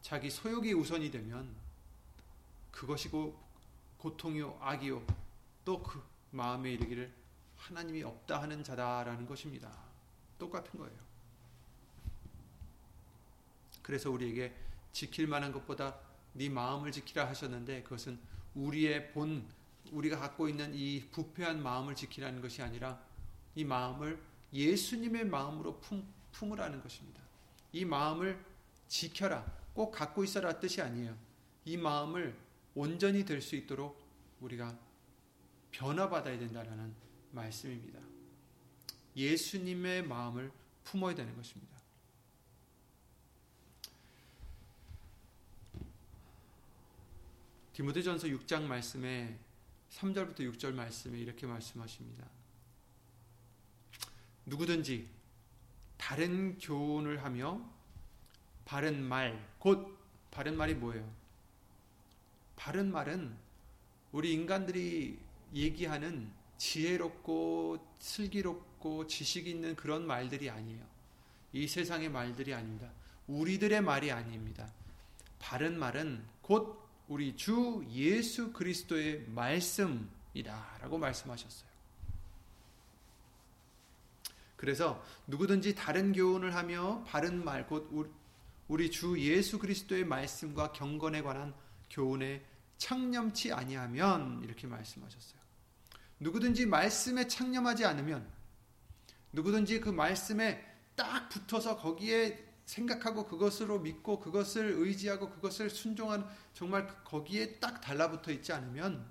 자기 0.02 0.28
소욕이 0.28 0.72
우선이 0.74 1.10
되면 1.10 1.54
그것이 2.70 3.10
고통이요 3.98 4.58
악이요 4.60 5.04
또그 5.64 6.02
마음에 6.36 6.72
이르기를 6.72 7.12
하나님이 7.56 8.02
없다 8.02 8.42
하는 8.42 8.62
자다라는 8.62 9.26
것입니다. 9.26 9.72
똑같은 10.38 10.78
거예요. 10.78 10.96
그래서 13.82 14.10
우리에게 14.10 14.54
지킬 14.92 15.26
만한 15.26 15.52
것보다 15.52 15.98
네 16.32 16.48
마음을 16.48 16.92
지키라 16.92 17.28
하셨는데 17.28 17.82
그것은 17.82 18.18
우리의 18.54 19.12
본 19.12 19.48
우리가 19.92 20.18
갖고 20.18 20.48
있는 20.48 20.74
이 20.74 21.08
부패한 21.12 21.62
마음을 21.62 21.94
지키라는 21.94 22.40
것이 22.40 22.62
아니라 22.62 23.00
이 23.54 23.64
마음을 23.64 24.20
예수님의 24.52 25.26
마음으로 25.26 25.80
품, 25.80 26.06
품으라는 26.32 26.82
것입니다. 26.82 27.22
이 27.72 27.84
마음을 27.84 28.44
지켜라. 28.88 29.44
꼭 29.74 29.90
갖고 29.92 30.24
있어라 30.24 30.58
뜻이 30.58 30.82
아니에요. 30.82 31.16
이 31.64 31.76
마음을 31.76 32.36
온전히 32.74 33.24
될 33.24 33.40
수 33.40 33.56
있도록 33.56 34.04
우리가 34.40 34.76
변화받아야 35.76 36.38
된다는 36.38 36.94
말씀입니다. 37.32 38.00
예수님의 39.14 40.04
마음을 40.04 40.50
품어야 40.84 41.14
되는 41.14 41.36
것입니다. 41.36 41.76
디모데전서 47.74 48.28
6장 48.28 48.62
말씀에 48.62 49.38
3절부터 49.90 50.50
6절 50.50 50.72
말씀에 50.72 51.18
이렇게 51.18 51.46
말씀하십니다. 51.46 52.26
누구든지 54.46 55.06
다른 55.98 56.58
교훈을 56.58 57.22
하며 57.22 57.60
바른 58.64 59.02
말, 59.02 59.46
곧 59.58 59.98
바른 60.30 60.56
말이 60.56 60.74
뭐예요? 60.74 61.06
바른 62.56 62.90
말은 62.90 63.36
우리 64.12 64.32
인간들이 64.32 65.25
얘기하는 65.54 66.30
지혜롭고 66.58 67.78
슬기롭고 67.98 69.06
지식 69.06 69.46
있는 69.46 69.76
그런 69.76 70.06
말들이 70.06 70.50
아니에요. 70.50 70.84
이 71.52 71.66
세상의 71.66 72.08
말들이 72.10 72.54
아닙니다. 72.54 72.90
우리들의 73.26 73.80
말이 73.80 74.10
아닙니다. 74.10 74.70
바른 75.38 75.78
말은 75.78 76.24
곧 76.42 76.82
우리 77.08 77.36
주 77.36 77.84
예수 77.90 78.52
그리스도의 78.52 79.26
말씀이다 79.28 80.78
라고 80.80 80.98
말씀하셨어요. 80.98 81.66
그래서 84.56 85.04
누구든지 85.26 85.74
다른 85.74 86.12
교훈을 86.12 86.54
하며 86.54 87.04
바른 87.06 87.44
말, 87.44 87.66
곧 87.66 88.12
우리 88.68 88.90
주 88.90 89.18
예수 89.20 89.58
그리스도의 89.58 90.04
말씀과 90.04 90.72
경건에 90.72 91.22
관한 91.22 91.54
교훈에 91.90 92.42
창념치 92.78 93.52
아니하면 93.52 94.42
이렇게 94.42 94.66
말씀하셨어요. 94.66 95.40
누구든지 96.20 96.66
말씀에 96.66 97.28
창념하지 97.28 97.84
않으면 97.84 98.30
누구든지 99.32 99.80
그 99.80 99.90
말씀에 99.90 100.64
딱 100.94 101.28
붙어서 101.28 101.76
거기에 101.76 102.44
생각하고 102.64 103.26
그것으로 103.26 103.78
믿고 103.80 104.18
그것을 104.18 104.72
의지하고 104.78 105.30
그것을 105.30 105.70
순종한 105.70 106.28
정말 106.52 106.86
거기에 107.04 107.58
딱 107.60 107.80
달라붙어 107.80 108.32
있지 108.32 108.52
않으면 108.52 109.06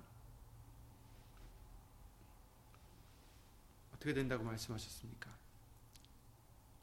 어떻게 3.94 4.12
된다고 4.12 4.44
말씀하셨습니까? 4.44 5.30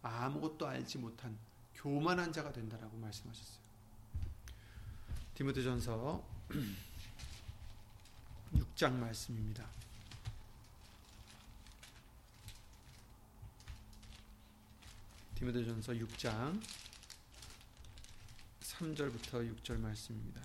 아무것도 0.02 0.68
알지 0.68 0.98
못한 0.98 1.38
교만한 1.76 2.34
자가 2.34 2.52
된다라고 2.52 2.98
말씀하셨어요. 2.98 3.64
디모데전서 5.36 6.33
6장 8.54 8.94
말씀입니다. 8.94 9.66
디모데전서 15.36 15.94
6장 15.94 16.62
3절부터 18.62 19.56
6절 19.56 19.80
말씀입니다. 19.80 20.42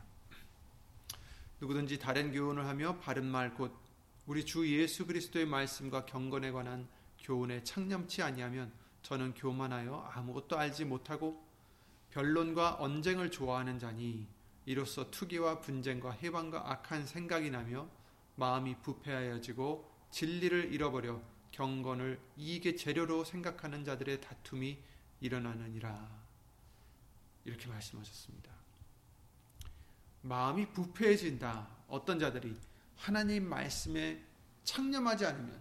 누구든지 1.61 1.99
다른 1.99 2.33
교훈을 2.33 2.67
하며 2.67 2.99
바른 2.99 3.27
말 3.27 3.55
곧 3.55 3.77
우리 4.27 4.45
주 4.45 4.69
예수 4.69 5.07
그리스도의 5.07 5.47
말씀과 5.47 6.05
경건에 6.05 6.51
관한 6.51 6.87
교훈에 7.21 7.65
창념치 7.65 8.23
아니하면 8.23 8.71
저는 9.03 9.33
교만하여 9.33 10.11
아무것도 10.13 10.59
알지 10.59 10.85
못하고 10.85 11.43
변론과 12.11 12.75
언쟁을 12.75 13.31
좋아하는 13.31 13.79
자니 13.79 14.27
이로써 14.69 15.11
투기와 15.11 15.61
분쟁과 15.61 16.11
해방과 16.11 16.71
악한 16.71 17.07
생각이 17.07 17.49
나며 17.49 17.89
마음이 18.37 18.77
부패하여지고 18.83 19.91
진리를 20.11 20.75
잃어버려 20.75 21.23
경건을 21.53 22.21
이익의 22.37 22.77
재료로 22.77 23.25
생각하는 23.25 23.83
자들의 23.83 24.21
다툼이 24.21 24.79
일어나느니라. 25.23 26.07
이렇게 27.47 27.67
말씀하셨습니다. 27.67 28.53
마음이 30.21 30.71
부패해진다. 30.75 31.67
어떤 31.89 32.19
자들이 32.19 32.55
하나님 32.95 33.49
말씀에 33.49 34.23
창념하지 34.65 35.25
않으면 35.25 35.59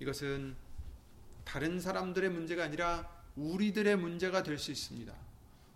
이것은 0.00 0.56
다른 1.44 1.78
사람들의 1.78 2.28
문제가 2.30 2.64
아니라 2.64 3.08
우리들의 3.36 3.94
문제가 3.98 4.42
될 4.42 4.58
수 4.58 4.72
있습니다. 4.72 5.25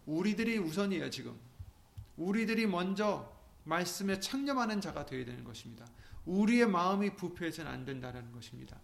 우리들이 0.07 0.59
우선이에요, 0.59 1.11
지금. 1.11 1.39
우리들이 2.17 2.67
먼저 2.67 3.31
말씀에 3.65 4.21
창념하는 4.21 4.81
자가 4.81 5.07
되어야 5.07 5.25
되는 5.25 5.45
것입니다. 5.45 5.87
우리의 6.27 6.67
마음이 6.69 7.17
부패해서는 7.17 7.71
안 7.71 7.85
된다는 7.85 8.33
것입니다. 8.33 8.79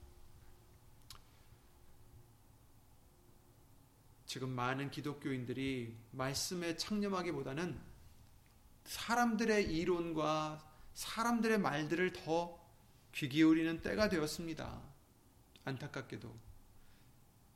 지금 4.26 4.50
많은 4.50 4.90
기독교인들이 4.90 5.96
말씀에 6.12 6.76
창념하기보다는 6.76 7.78
사람들의 8.84 9.72
이론과 9.74 10.64
사람들의 10.94 11.58
말들을 11.58 12.12
더 12.12 12.66
귀 13.16 13.30
기울이는 13.30 13.80
때가 13.80 14.10
되었습니다. 14.10 14.82
안타깝게도. 15.64 16.38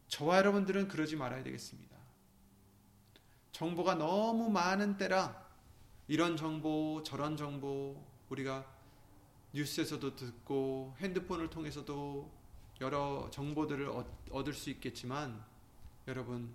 저와 0.08 0.38
여러분들은 0.38 0.88
그러지 0.88 1.16
말아야 1.16 1.42
되겠습니다. 1.42 1.89
정보가 3.60 3.96
너무 3.96 4.48
많은 4.48 4.96
때라 4.96 5.46
이런 6.08 6.34
정보, 6.34 7.02
저런 7.04 7.36
정보, 7.36 8.02
우리가 8.30 8.64
뉴스에서도 9.52 10.16
듣고 10.16 10.96
핸드폰을 10.98 11.50
통해서도 11.50 12.32
여러 12.80 13.28
정보들을 13.30 13.86
얻을 14.30 14.54
수 14.54 14.70
있겠지만 14.70 15.44
여러분 16.08 16.54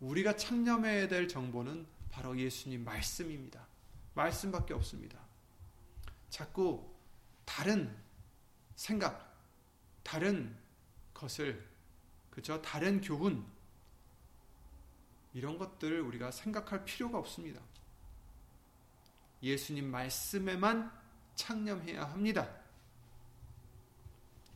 우리가 0.00 0.36
창념해야 0.36 1.08
될 1.08 1.26
정보는 1.26 1.86
바로 2.10 2.38
예수님 2.38 2.84
말씀입니다. 2.84 3.66
말씀밖에 4.12 4.74
없습니다. 4.74 5.18
자꾸 6.28 6.86
다른 7.46 7.96
생각, 8.74 9.40
다른 10.02 10.54
것을 11.14 11.66
그죠? 12.28 12.60
다른 12.60 13.00
교훈 13.00 13.42
이런 15.36 15.58
것들을 15.58 16.00
우리가 16.00 16.30
생각할 16.30 16.86
필요가 16.86 17.18
없습니다. 17.18 17.60
예수님 19.42 19.90
말씀에만 19.90 20.90
창념해야 21.34 22.04
합니다. 22.04 22.48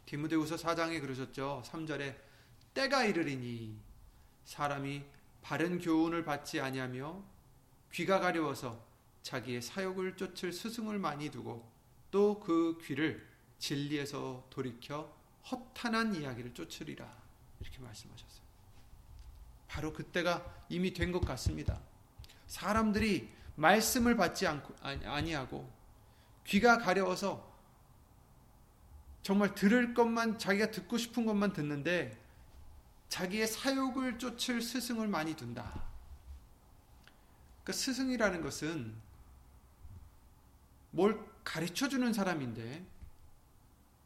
디모데후서 0.06 0.56
4장에 0.56 1.02
그러셨죠. 1.02 1.62
3절에 1.66 2.16
때가 2.72 3.04
이르리니 3.04 3.78
사람이 4.46 5.04
바른 5.42 5.78
교훈을 5.78 6.24
받지 6.24 6.62
아니하며 6.62 7.22
귀가 7.92 8.18
가려워서 8.18 8.82
자기의 9.22 9.60
사욕을 9.60 10.16
쫓을 10.16 10.50
스승을 10.50 10.98
많이 10.98 11.30
두고 11.30 11.70
또 12.10 12.40
그 12.40 12.78
귀를 12.86 13.28
진리에서 13.58 14.46
돌이켜 14.48 15.14
허탄한 15.50 16.14
이야기를 16.14 16.54
쫓으리라 16.54 17.22
이렇게 17.60 17.80
말씀하셨어요. 17.80 18.39
바로 19.70 19.92
그때가 19.92 20.44
이미 20.68 20.92
된 20.92 21.12
것 21.12 21.20
같습니다. 21.20 21.80
사람들이 22.48 23.32
말씀을 23.54 24.16
받지 24.16 24.46
않고 24.46 24.74
아니하고 24.82 25.72
귀가 26.44 26.78
가려워서 26.78 27.48
정말 29.22 29.54
들을 29.54 29.94
것만 29.94 30.38
자기가 30.38 30.72
듣고 30.72 30.98
싶은 30.98 31.24
것만 31.24 31.52
듣는데 31.52 32.18
자기의 33.08 33.46
사욕을 33.46 34.18
쫓을 34.18 34.60
스승을 34.60 35.06
많이 35.06 35.34
둔다. 35.34 35.84
그 37.62 37.72
스승이라는 37.72 38.42
것은 38.42 38.92
뭘 40.90 41.24
가르쳐 41.44 41.88
주는 41.88 42.12
사람인데 42.12 42.84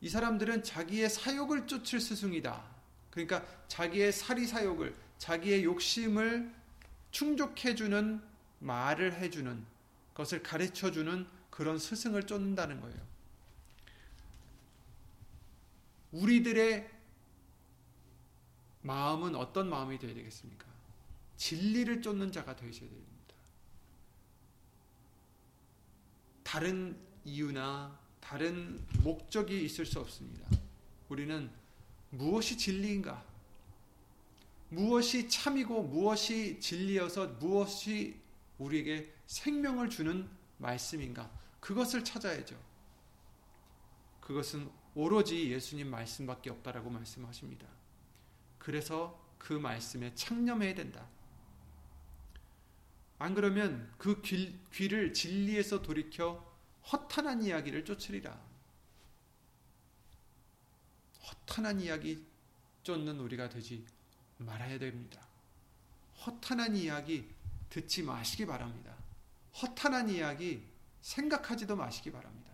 이 0.03 0.09
사람들은 0.11 0.63
자기의 0.63 1.09
사욕을 1.09 1.67
쫓을 1.67 2.01
스승이다. 2.01 2.63
그러니까 3.11 3.47
자기의 3.69 4.13
사리 4.13 4.47
사욕을 4.47 5.04
자기의 5.19 5.65
욕심을 5.65 6.53
충족해 7.11 7.75
주는 7.75 8.21
말을 8.59 9.15
해 9.15 9.31
주는 9.31 9.65
것을 10.15 10.43
가르쳐 10.43 10.91
주는 10.91 11.27
그런 11.51 11.79
스승을 11.79 12.27
쫓는다는 12.27 12.81
거예요. 12.81 13.15
우리들의 16.13 16.91
마음은 18.83 19.35
어떤 19.35 19.69
마음이 19.69 19.99
되어야 19.99 20.15
되겠습니까? 20.15 20.67
진리를 21.37 22.03
쫓는 22.03 22.33
자가 22.33 22.55
되셔야 22.55 22.89
됩니다. 22.89 23.15
다른 26.43 26.97
이유나 27.25 27.99
다른 28.21 28.87
목적이 29.03 29.65
있을 29.65 29.85
수 29.87 29.99
없습니다. 30.01 30.49
우리는 31.09 31.51
무엇이 32.11 32.57
진리인가? 32.57 33.25
무엇이 34.75 35.29
참이고 35.29 35.83
무엇이 35.85 36.59
진리여서 36.61 37.27
무엇이 37.39 38.21
우리에게 38.59 39.13
생명을 39.27 39.91
주는 39.91 40.29
말씀인가? 40.59 41.31
그것을 41.61 42.05
찾아야죠. 42.05 42.61
그것은 44.21 44.71
오로지 44.95 45.51
예수님 45.51 45.91
말씀밖에 45.91 46.51
없다라고 46.51 46.91
말씀하십니다. 46.91 47.67
그래서 48.59 49.21
그 49.39 49.53
말씀에 49.53 50.15
창념해야 50.15 50.75
된다. 50.75 51.07
안 53.19 53.35
그러면 53.35 53.93
그 53.99 54.21
귀, 54.23 54.59
귀를 54.73 55.13
진리에서 55.13 55.83
돌이켜 55.83 56.53
허탄한 56.93 57.43
이야기를 57.43 57.85
쫓으리라. 57.85 58.39
허탄한 61.27 61.81
이야기 61.81 62.25
쫓는 62.83 63.19
우리가 63.21 63.49
되지 63.49 63.85
말아야 64.39 64.79
됩니다. 64.79 65.21
허탄한 66.27 66.77
이야기 66.77 67.29
듣지 67.71 68.03
마시기 68.03 68.47
바랍니다. 68.47 68.95
허탄한 69.61 70.09
이야기 70.09 70.67
생각하지도 71.01 71.77
마시기 71.77 72.11
바랍니다. 72.11 72.51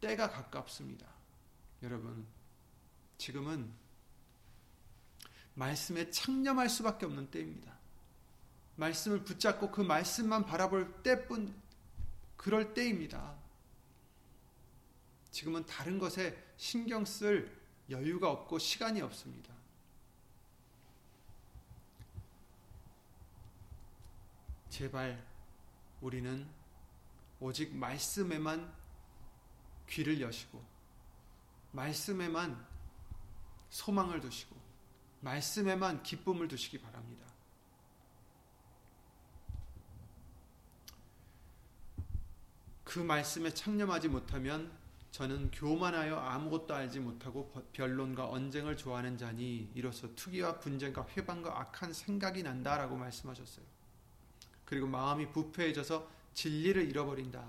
때가 0.00 0.30
가깝습니다. 0.30 1.06
여러분, 1.82 2.26
지금은 3.18 3.70
말씀에 5.54 6.10
창념할 6.10 6.68
수밖에 6.68 7.06
없는 7.06 7.30
때입니다. 7.30 7.76
말씀을 8.76 9.24
붙잡고 9.24 9.72
그 9.72 9.80
말씀만 9.80 10.46
바라볼 10.46 11.02
때뿐 11.02 11.52
그럴 12.36 12.74
때입니다. 12.74 13.36
지금은 15.32 15.66
다른 15.66 15.98
것에 15.98 16.36
신경 16.56 17.04
쓸 17.04 17.52
여유가 17.90 18.30
없고 18.30 18.58
시간이 18.58 19.00
없습니다. 19.00 19.57
제발 24.68 25.24
우리는 26.00 26.46
오직 27.40 27.74
말씀에만 27.76 28.72
귀를 29.88 30.20
여시고 30.20 30.62
말씀에만 31.72 32.66
소망을 33.70 34.20
두시고 34.20 34.56
말씀에만 35.20 36.02
기쁨을 36.02 36.48
두시기 36.48 36.80
바랍니다. 36.80 37.26
그 42.84 42.98
말씀에 43.00 43.52
창념하지 43.52 44.08
못하면 44.08 44.72
저는 45.10 45.50
교만하여 45.50 46.16
아무것도 46.16 46.74
알지 46.74 47.00
못하고 47.00 47.52
변론과 47.72 48.30
언쟁을 48.30 48.76
좋아하는 48.76 49.18
자니 49.18 49.70
이로써 49.74 50.14
투기와 50.14 50.58
분쟁과 50.60 51.06
회방과 51.16 51.60
악한 51.60 51.92
생각이 51.92 52.42
난다라고 52.42 52.96
말씀하셨어요. 52.96 53.77
그리고 54.68 54.86
마음이 54.86 55.32
부패해져서 55.32 56.06
진리를 56.34 56.90
잃어버린다. 56.90 57.42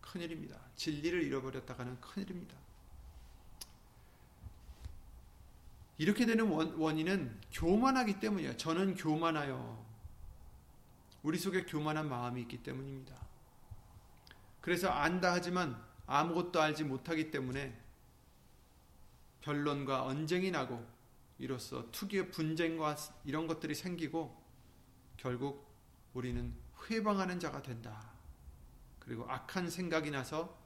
큰일입니다. 0.00 0.58
진리를 0.74 1.22
잃어버렸다가는 1.22 2.00
큰일입니다. 2.00 2.56
이렇게 5.98 6.26
되는 6.26 6.48
원, 6.48 6.98
인은 6.98 7.40
교만하기 7.52 8.18
때문이에요. 8.18 8.56
저는 8.56 8.96
교만하여. 8.96 9.86
우리 11.22 11.38
속에 11.38 11.64
교만한 11.64 12.08
마음이 12.08 12.40
있기 12.40 12.60
때문입니다. 12.60 13.14
그래서 14.60 14.88
안다 14.88 15.32
하지만 15.32 15.80
아무것도 16.06 16.60
알지 16.60 16.82
못하기 16.82 17.30
때문에 17.30 17.80
변론과 19.42 20.02
언쟁이 20.06 20.50
나고 20.50 20.84
이로써 21.38 21.88
투기의 21.92 22.32
분쟁과 22.32 22.96
이런 23.24 23.46
것들이 23.46 23.76
생기고 23.76 24.44
결국 25.16 25.75
우리는 26.16 26.54
회방하는 26.88 27.38
자가 27.38 27.60
된다. 27.60 28.10
그리고 28.98 29.30
악한 29.30 29.68
생각이 29.68 30.10
나서 30.10 30.58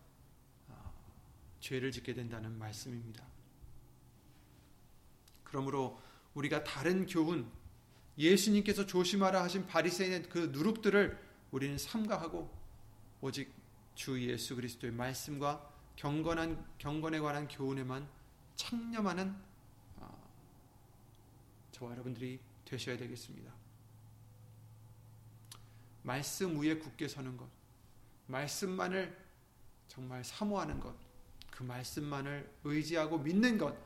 어, 0.69 0.95
죄를 1.59 1.91
짓게 1.91 2.15
된다는 2.15 2.57
말씀입니다. 2.57 3.25
그러므로 5.43 6.01
우리가 6.35 6.63
다른 6.63 7.05
교훈, 7.05 7.51
예수님께서 8.17 8.87
조심하라 8.87 9.43
하신 9.43 9.67
바리새인의 9.67 10.29
그 10.29 10.51
누룩들을 10.53 11.19
우리는 11.51 11.77
삼가하고 11.77 12.49
오직 13.21 13.53
주 13.97 14.23
예수 14.23 14.55
그리스도의 14.55 14.93
말씀과 14.93 15.69
경건한 15.97 16.65
경건에 16.79 17.19
관한 17.19 17.49
교훈에만 17.49 18.09
창념하는 18.55 19.35
어, 19.97 20.33
저와 21.73 21.91
여러분들이 21.91 22.39
되셔야 22.65 22.97
되겠습니다. 22.97 23.60
말씀 26.03 26.61
위에 26.61 26.79
굳게 26.79 27.09
서는 27.09 27.37
것, 27.37 27.49
말씀만을 28.27 29.17
정말 29.89 30.25
사모하는 30.25 30.81
것, 30.81 30.95
그 31.51 31.63
말씀만을 31.63 32.51
의지하고 32.65 33.19
믿는 33.19 33.59
것, 33.59 33.77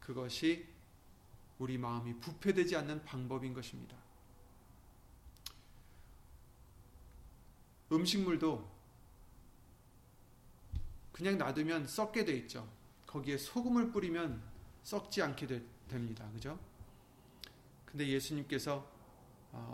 그것이 0.00 0.68
우리 1.58 1.78
마음이 1.78 2.18
부패되지 2.18 2.76
않는 2.76 3.04
방법인 3.04 3.54
것입니다. 3.54 3.96
음식물도 7.90 8.70
그냥 11.12 11.38
놔두면 11.38 11.86
썩게 11.86 12.24
돼 12.24 12.32
있죠. 12.38 12.68
거기에 13.06 13.36
소금을 13.36 13.92
뿌리면 13.92 14.42
썩지 14.82 15.22
않게 15.22 15.46
되, 15.46 15.62
됩니다. 15.88 16.28
그죠? 16.32 16.58
근데 17.84 18.08
예수님께서 18.08 18.76
어, 18.76 18.91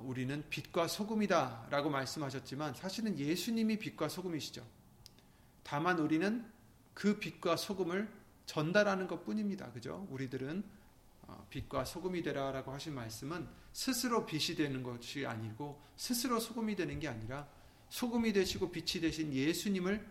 우리는 0.02 0.44
빛과 0.50 0.88
소금이다 0.88 1.68
라고 1.70 1.88
말씀하셨지만 1.90 2.74
사실은 2.74 3.18
예수님이 3.18 3.78
빛과 3.78 4.08
소금이시죠. 4.08 4.66
다만 5.62 5.98
우리는 5.98 6.50
그 6.94 7.18
빛과 7.18 7.56
소금을 7.56 8.10
전달하는 8.46 9.06
것 9.06 9.24
뿐입니다. 9.24 9.70
그죠? 9.72 10.06
우리들은 10.10 10.64
어, 11.22 11.46
빛과 11.50 11.84
소금이 11.84 12.22
되라 12.22 12.50
라고 12.50 12.72
하신 12.72 12.94
말씀은 12.94 13.46
스스로 13.72 14.24
빛이 14.24 14.56
되는 14.56 14.82
것이 14.82 15.26
아니고 15.26 15.80
스스로 15.96 16.40
소금이 16.40 16.74
되는 16.74 16.98
게 16.98 17.06
아니라 17.06 17.46
소금이 17.90 18.32
되시고 18.32 18.72
빛이 18.72 19.02
되신 19.02 19.32
예수님을 19.32 20.04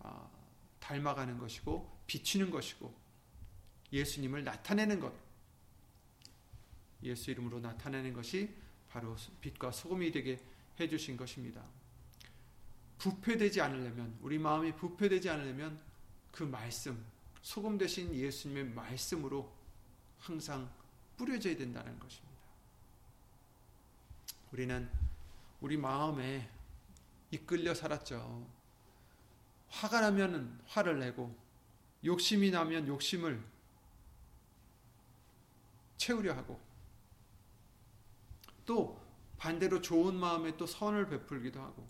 어, 0.00 0.30
닮아가는 0.80 1.38
것이고 1.38 1.88
비추는 2.06 2.50
것이고 2.50 2.92
예수님을 3.92 4.42
나타내는 4.42 5.00
것 5.00 5.14
예수 7.04 7.30
이름으로 7.30 7.60
나타내는 7.60 8.12
것이 8.12 8.52
바로 8.94 9.16
빛과 9.40 9.72
소금이 9.72 10.12
되게 10.12 10.38
해주신 10.78 11.16
것입니다. 11.16 11.60
부패되지 12.98 13.60
않으려면 13.60 14.16
우리 14.22 14.38
마음이 14.38 14.76
부패되지 14.76 15.28
않으려면 15.30 15.80
그 16.30 16.44
말씀 16.44 17.04
소금 17.42 17.76
대신 17.76 18.14
예수님의 18.14 18.66
말씀으로 18.66 19.52
항상 20.20 20.70
뿌려져야 21.16 21.56
된다는 21.56 21.98
것입니다. 21.98 22.38
우리는 24.52 24.88
우리 25.60 25.76
마음에 25.76 26.48
이끌려 27.32 27.74
살았죠. 27.74 28.48
화가 29.70 30.02
나면 30.02 30.62
화를 30.68 31.00
내고 31.00 31.36
욕심이 32.04 32.52
나면 32.52 32.86
욕심을 32.86 33.42
채우려 35.96 36.36
하고 36.36 36.73
또 38.66 39.00
반대로 39.38 39.80
좋은 39.80 40.14
마음에 40.14 40.56
또 40.56 40.66
선을 40.66 41.08
베풀기도 41.08 41.60
하고 41.60 41.86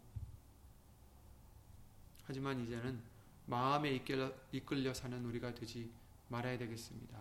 하지만 2.26 2.60
이제는 2.60 3.02
마음에 3.46 3.90
이끌려, 3.90 4.32
이끌려 4.50 4.94
사는 4.94 5.24
우리가 5.24 5.54
되지 5.54 5.90
말아야 6.28 6.56
되겠습니다. 6.58 7.18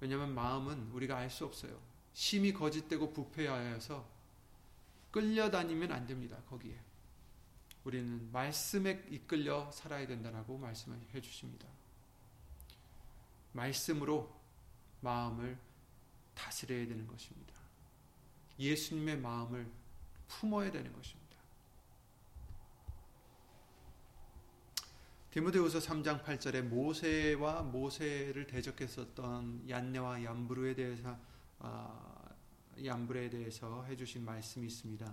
왜냐하면 0.00 0.34
마음은 0.34 0.90
우리가 0.92 1.16
알 1.16 1.30
수 1.30 1.44
없어요. 1.44 1.80
심히 2.12 2.52
거짓되고 2.52 3.12
부패하여서 3.12 4.06
끌려다니면 5.10 5.92
안 5.92 6.06
됩니다. 6.06 6.36
거기에. 6.48 6.78
우리는 7.84 8.30
말씀에 8.32 9.04
이끌려 9.10 9.70
살아야 9.72 10.06
된다라고 10.06 10.56
말씀해 10.58 11.20
주십니다. 11.20 11.68
말씀으로 13.52 14.34
마음을 15.00 15.58
다스려야 16.34 16.86
되는 16.86 17.06
것입니다. 17.06 17.53
예수님의 18.58 19.18
마음을 19.18 19.70
품어야 20.28 20.70
되는 20.70 20.92
것입니다. 20.92 21.24
디모데후서 25.30 25.80
3장 25.80 26.22
8절에 26.22 26.62
모세와 26.62 27.62
모세를 27.62 28.46
대적했었던 28.46 29.68
얀네와 29.68 30.22
얀브루에 30.22 30.74
대해서 30.74 31.18
아, 31.58 32.14
얀브레에 32.82 33.30
대해서 33.30 33.84
해주신 33.84 34.24
말씀이 34.24 34.66
있습니다. 34.66 35.12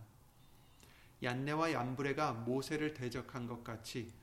얀네와 1.24 1.74
얀브레가 1.74 2.34
모세를 2.34 2.94
대적한 2.94 3.48
것 3.48 3.64
같이 3.64 4.14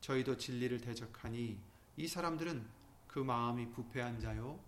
저희도 0.00 0.36
진리를 0.36 0.80
대적하니 0.80 1.58
이 1.96 2.06
사람들은 2.06 2.64
그 3.08 3.18
마음이 3.18 3.70
부패한 3.70 4.20
자요 4.20 4.60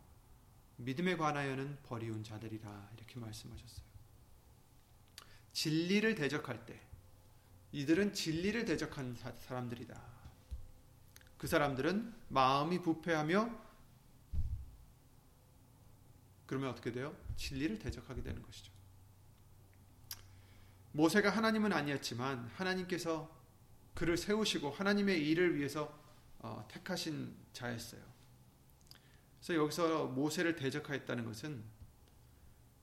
믿음에 0.77 1.17
관하여는 1.17 1.79
버리운 1.85 2.25
자들이라 2.25 2.91
이렇게 2.97 3.21
말씀하셨어요. 3.21 3.90
진리를 5.53 6.15
대적할 6.15 6.65
때 6.67 6.81
이들은 7.73 8.13
진리를 8.15 8.65
대적한 8.65 9.17
사람들이다. 9.39 10.01
그 11.39 11.47
사람들은 11.47 12.15
마음이 12.29 12.83
부패하며 12.83 13.71
그러면 16.47 16.71
어떻게 16.71 16.91
돼요? 16.91 17.17
진리를 17.37 17.79
대적하게 17.79 18.23
되는 18.23 18.43
것이죠. 18.43 18.73
모세가 20.93 21.31
하나님은 21.31 21.73
아니었지만 21.73 22.51
하나님께서 22.55 23.31
그를 23.95 24.17
세우시고 24.17 24.71
하나님의 24.71 25.29
일을 25.29 25.57
위해서 25.57 25.97
어, 26.41 26.67
택하신 26.69 27.37
자였어요. 27.53 28.01
그래서 29.39 29.63
여기서 29.63 30.07
모세를 30.07 30.57
대적하였다는 30.57 31.25
것은 31.25 31.63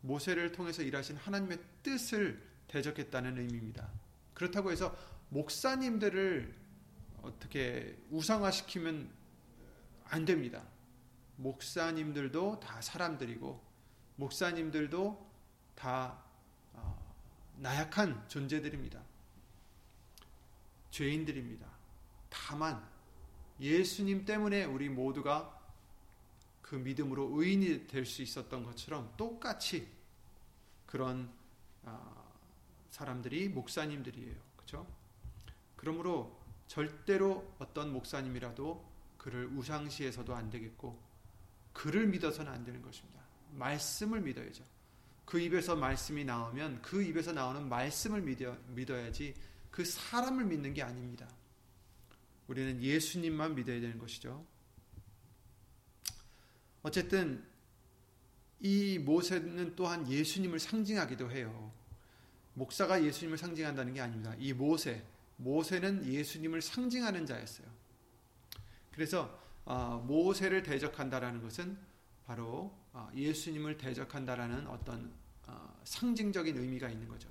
모세를 0.02 0.52
통해서 0.52 0.82
일하신 0.82 1.18
하나님의 1.18 1.60
뜻을 1.84 2.42
대적했다는 2.68 3.38
의미입니다. 3.38 3.90
그렇다고 4.34 4.72
해서 4.72 4.96
목사님들을 5.30 6.56
어떻게 7.22 7.98
우상화시키면 8.12 9.10
안 10.06 10.26
됩니다. 10.26 10.64
목사님들도 11.38 12.60
다 12.60 12.82
사람들이고 12.82 13.62
목사님들도 14.16 15.32
다 15.76 16.24
어, 16.74 17.16
나약한 17.58 18.28
존재들입니다. 18.28 19.02
죄인들입니다. 20.92 21.68
다만 22.30 22.84
예수님 23.60 24.26
때문에 24.26 24.66
우리 24.66 24.90
모두가 24.90 25.56
그 26.62 26.76
믿음으로 26.76 27.30
의인이 27.34 27.88
될 27.88 28.06
수 28.06 28.22
있었던 28.22 28.64
것처럼 28.64 29.14
똑같이 29.18 29.88
그런 30.86 31.32
어, 31.84 32.17
사람들이 32.98 33.50
목사님들이에요. 33.50 34.36
그렇죠? 34.56 34.88
그러므로 35.76 36.36
절대로 36.68 37.56
어떤 37.60 37.94
목사님이라도 37.94 38.84
그를 39.18 39.46
우상시해서도 39.48 40.36
안 40.36 40.50
되겠고 40.50 41.00
그를 41.74 42.08
믿어서는 42.08 42.52
안 42.52 42.64
되는 42.64 42.82
것입니다. 42.82 43.22
말씀을 43.54 44.22
믿어야죠. 44.22 44.64
그 45.26 45.40
입에서 45.40 45.76
말씀이 45.76 46.26
나오면 46.26 46.82
그 46.82 47.04
입에서 47.04 47.34
나오는 47.34 47.70
말씀을 47.70 48.22
믿어, 48.22 48.58
믿어야지 48.70 49.36
그 49.70 49.86
사람을 49.86 50.46
믿는 50.46 50.74
게 50.74 50.82
아닙니다. 50.82 51.30
우리는 52.48 52.82
예수님만 52.82 53.54
믿어야 53.54 53.80
되는 53.80 54.00
것이죠. 54.00 54.44
어쨌든 56.82 57.46
이 58.60 58.98
모세는 58.98 59.76
또한 59.76 60.10
예수님을 60.10 60.60
상징하기도 60.60 61.30
해요. 61.30 61.72
목사가 62.58 63.04
예수님을 63.04 63.38
상징한다는 63.38 63.94
게 63.94 64.02
아닙니다. 64.02 64.34
이 64.40 64.52
모세, 64.52 65.04
모세는 65.38 66.06
예수님을 66.06 66.64
상징하는 66.64 67.28
자였어요. 67.28 67.68
그래서 68.92 69.40
어, 69.64 70.04
모세를 70.08 70.64
대적한다라는 70.64 71.44
것은 71.44 71.78
바로 72.26 72.76
어, 72.94 73.12
예수님을 73.16 73.78
대적한다라는 73.78 74.66
어떤 74.68 75.14
어, 75.46 75.80
상징적인 75.84 76.58
의미가 76.58 76.90
있는 76.90 77.08
거죠. 77.08 77.30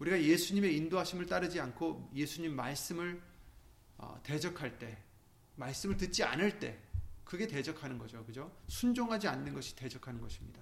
우리가 0.00 0.20
예수님의 0.20 0.76
인도하심을 0.78 1.26
따르지 1.26 1.60
않고 1.60 2.10
예수님 2.14 2.56
말씀을 2.56 3.22
대적할 4.24 4.80
때, 4.80 4.98
말씀을 5.54 5.96
듣지 5.96 6.24
않을 6.24 6.58
때, 6.58 6.76
그게 7.22 7.46
대적하는 7.46 7.98
거죠. 7.98 8.24
그죠? 8.26 8.50
순종하지 8.66 9.28
않는 9.28 9.54
것이 9.54 9.76
대적하는 9.76 10.20
것입니다. 10.20 10.60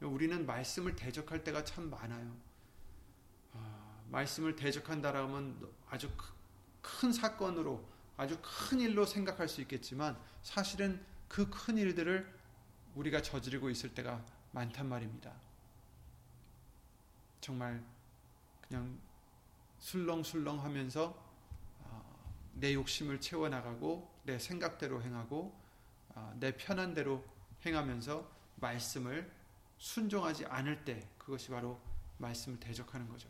우리는 0.00 0.44
말씀을 0.44 0.94
대적할 0.96 1.42
때가 1.44 1.64
참 1.64 1.90
많아요. 1.90 2.36
아, 3.54 4.00
말씀을 4.10 4.56
대적한다라면 4.56 5.68
아주 5.88 6.10
큰 6.82 7.12
사건으로 7.12 7.84
아주 8.16 8.38
큰 8.42 8.80
일로 8.80 9.04
생각할 9.04 9.48
수 9.48 9.60
있겠지만 9.60 10.18
사실은 10.42 11.04
그 11.28 11.50
큰 11.50 11.76
일들을 11.76 12.34
우리가 12.94 13.20
저지르고 13.20 13.68
있을 13.70 13.94
때가 13.94 14.24
많단 14.52 14.88
말입니다. 14.88 15.32
정말 17.40 17.82
그냥 18.62 18.98
술렁술렁 19.78 20.62
하면서 20.64 21.22
어, 21.80 22.34
내 22.54 22.74
욕심을 22.74 23.20
채워나가고 23.20 24.10
내 24.24 24.38
생각대로 24.38 25.02
행하고 25.02 25.54
어, 26.10 26.34
내 26.40 26.56
편한 26.56 26.94
대로 26.94 27.24
행하면서 27.64 28.28
말씀을 28.56 29.30
순종하지 29.78 30.46
않을 30.46 30.84
때 30.84 31.08
그것이 31.18 31.50
바로 31.50 31.80
말씀을 32.18 32.58
대적하는 32.58 33.08
거죠. 33.08 33.28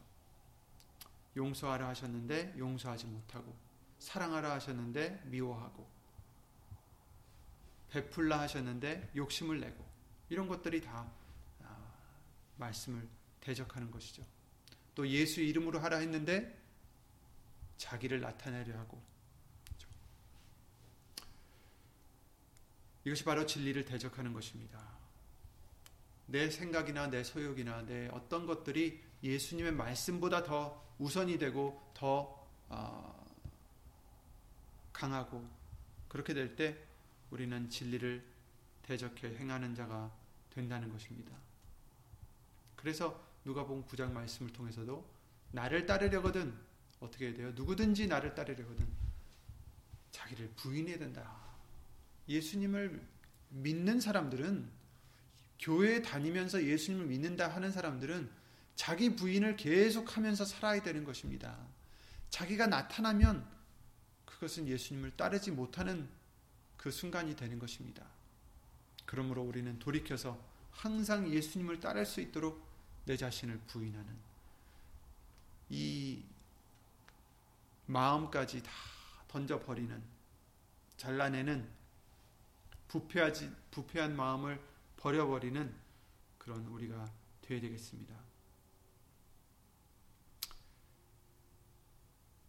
용서하라 1.36 1.88
하셨는데 1.88 2.54
용서하지 2.58 3.06
못하고 3.06 3.54
사랑하라 3.98 4.52
하셨는데 4.52 5.22
미워하고 5.26 5.86
베풀라 7.90 8.40
하셨는데 8.40 9.12
욕심을 9.16 9.60
내고 9.60 9.84
이런 10.28 10.48
것들이 10.48 10.80
다 10.80 11.10
아, 11.62 11.92
말씀을 12.56 13.06
대적하는 13.40 13.90
것이죠. 13.90 14.24
또 14.94 15.06
예수 15.08 15.40
이름으로 15.40 15.78
하라 15.78 15.98
했는데 15.98 16.58
자기를 17.76 18.20
나타내려 18.20 18.78
하고 18.78 19.02
이것이 23.04 23.24
바로 23.24 23.46
진리를 23.46 23.84
대적하는 23.84 24.32
것입니다. 24.32 24.95
내 26.26 26.50
생각이나 26.50 27.08
내 27.08 27.22
소욕이나 27.22 27.82
내 27.86 28.08
어떤 28.08 28.46
것들이 28.46 29.02
예수님의 29.22 29.72
말씀보다 29.72 30.42
더 30.42 30.84
우선이 30.98 31.38
되고 31.38 31.90
더 31.94 32.46
어, 32.68 33.26
강하고 34.92 35.46
그렇게 36.08 36.34
될 36.34 36.56
때 36.56 36.76
우리는 37.30 37.68
진리를 37.68 38.24
대적해 38.82 39.36
행하는 39.36 39.74
자가 39.74 40.10
된다는 40.50 40.90
것입니다. 40.90 41.32
그래서 42.76 43.20
누가복음 43.44 43.84
9장 43.86 44.12
말씀을 44.12 44.52
통해서도 44.52 45.08
나를 45.52 45.86
따르려거든 45.86 46.54
어떻게 47.00 47.26
해야 47.26 47.34
돼요? 47.34 47.52
누구든지 47.54 48.06
나를 48.06 48.34
따르려거든 48.34 48.86
자기를 50.12 50.50
부인해야 50.56 50.98
된다. 50.98 51.36
예수님을 52.28 53.06
믿는 53.50 54.00
사람들은 54.00 54.70
교회에 55.58 56.02
다니면서 56.02 56.64
예수님을 56.64 57.06
믿는다 57.06 57.48
하는 57.48 57.72
사람들은 57.72 58.30
자기 58.74 59.16
부인을 59.16 59.56
계속 59.56 60.16
하면서 60.16 60.44
살아야 60.44 60.82
되는 60.82 61.04
것입니다. 61.04 61.56
자기가 62.30 62.66
나타나면 62.66 63.46
그것은 64.26 64.68
예수님을 64.68 65.16
따르지 65.16 65.50
못하는 65.50 66.08
그 66.76 66.90
순간이 66.90 67.34
되는 67.34 67.58
것입니다. 67.58 68.04
그러므로 69.06 69.42
우리는 69.42 69.78
돌이켜서 69.78 70.38
항상 70.72 71.32
예수님을 71.32 71.80
따를 71.80 72.04
수 72.04 72.20
있도록 72.20 72.66
내 73.06 73.16
자신을 73.16 73.58
부인하는 73.66 74.06
이 75.70 76.22
마음까지 77.86 78.62
다 78.62 78.70
던져버리는 79.28 80.02
잘라내는 80.96 81.66
부패하지 82.88 83.50
부패한 83.70 84.16
마음을 84.16 84.60
버려버리는 84.96 85.74
그런 86.38 86.66
우리가 86.66 87.10
되어야 87.42 87.60
되겠습니다. 87.60 88.14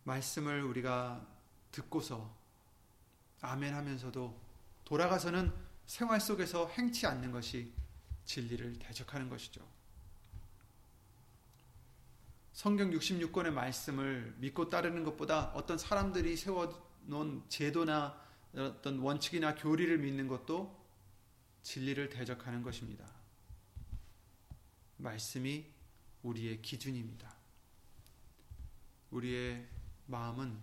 말씀을 0.04 0.64
우리가 0.64 1.28
듣고서 1.72 2.34
아멘 3.42 3.74
하면서도 3.74 4.40
돌아가서는 4.86 5.54
생활 5.86 6.20
속에서 6.20 6.68
행치 6.70 7.06
않는 7.06 7.32
것이 7.32 7.74
진리를 8.26 8.80
대적하는 8.80 9.30
것이죠. 9.30 9.66
성경 12.54 12.90
66권의 12.92 13.52
말씀을 13.52 14.36
믿고 14.40 14.70
따르는 14.70 15.04
것보다 15.04 15.52
어떤 15.54 15.78
사람들이 15.78 16.36
세워놓은 16.36 17.44
제도나 17.50 18.20
어떤 18.56 19.00
원칙이나 19.00 19.54
교리를 19.56 19.98
믿는 20.00 20.28
것도 20.28 20.76
진리를 21.68 22.08
대적하는 22.08 22.64
것입니다. 22.64 23.06
말씀이 24.96 25.66
우리의 26.24 26.62
기준입니다. 26.62 27.36
우리의 29.12 29.68
마음은 30.06 30.58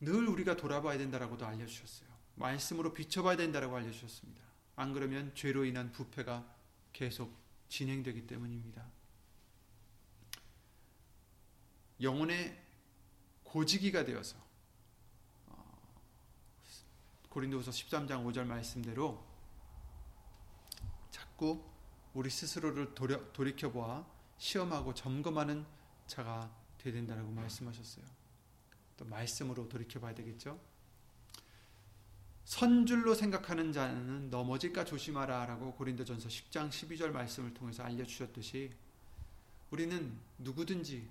늘 0.00 0.28
우리가 0.28 0.56
돌아봐야 0.56 0.98
된다라고도 0.98 1.46
알려주셨어요. 1.46 2.10
말씀으로 2.34 2.92
비춰봐야 2.92 3.38
된다라고 3.38 3.74
알려주셨습니다. 3.74 4.42
안 4.76 4.92
그러면 4.92 5.34
죄로 5.34 5.64
인한 5.64 5.90
부패가 5.90 6.46
계속 6.92 7.34
진행되기 7.70 8.26
때문입니다. 8.26 8.86
영혼의 12.02 12.62
고지기가 13.44 14.04
되어서 14.04 14.36
고린도후서 17.28 17.70
13장 17.70 18.24
5절 18.24 18.44
말씀대로 18.46 19.22
자꾸 21.10 21.62
우리 22.14 22.30
스스로를 22.30 22.94
돌려, 22.94 23.32
돌이켜 23.32 23.70
보아 23.70 24.04
시험하고 24.38 24.94
점검하는 24.94 25.64
자가 26.06 26.50
되야 26.78 26.94
된다고 26.94 27.30
말씀하셨어요. 27.30 28.04
또 28.96 29.04
말씀으로 29.04 29.68
돌이켜 29.68 30.00
봐야 30.00 30.14
되겠죠. 30.14 30.58
선줄로 32.44 33.14
생각하는 33.14 33.72
자는 33.72 34.30
넘어질까 34.30 34.84
조심하라라고 34.84 35.74
고린도전서 35.74 36.28
10장 36.28 36.70
12절 36.70 37.10
말씀을 37.10 37.52
통해서 37.52 37.82
알려 37.82 38.04
주셨듯이 38.04 38.72
우리는 39.70 40.18
누구든지 40.38 41.06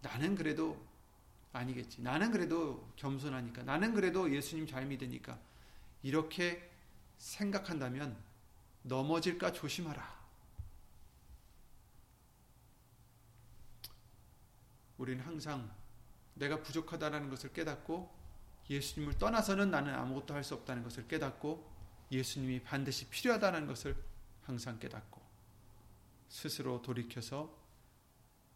나는 0.00 0.34
그래도 0.34 0.82
아니겠지. 1.52 2.00
나는 2.00 2.30
그래도 2.30 2.88
겸손하니까. 2.96 3.62
나는 3.64 3.92
그래도 3.94 4.32
예수님 4.34 4.66
잘 4.66 4.86
믿으니까. 4.86 5.38
이렇게 6.02 6.70
생각한다면 7.18 8.16
넘어질까 8.82 9.52
조심하라. 9.52 10.20
우리는 14.98 15.24
항상 15.24 15.70
내가 16.34 16.62
부족하다는 16.62 17.30
것을 17.30 17.52
깨닫고 17.52 18.14
예수님을 18.68 19.18
떠나서는 19.18 19.70
나는 19.70 19.94
아무것도 19.94 20.34
할 20.34 20.44
수 20.44 20.54
없다는 20.54 20.82
것을 20.82 21.08
깨닫고 21.08 21.68
예수님이 22.12 22.62
반드시 22.62 23.08
필요하다는 23.08 23.66
것을 23.66 23.96
항상 24.42 24.78
깨닫고 24.78 25.20
스스로 26.28 26.80
돌이켜서 26.82 27.56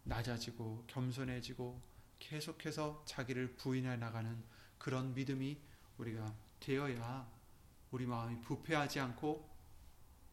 낮아지고 0.05 0.85
겸손해지고 0.87 1.81
계속해서 2.19 3.05
자기를 3.07 3.55
부인해 3.57 3.97
나가는 3.97 4.43
그런 4.79 5.15
믿음이 5.15 5.59
우리가 5.99 6.35
되어야 6.65 7.31
우리 7.91 8.07
마음이 8.07 8.41
부패하지 8.41 9.01
않고 9.01 9.49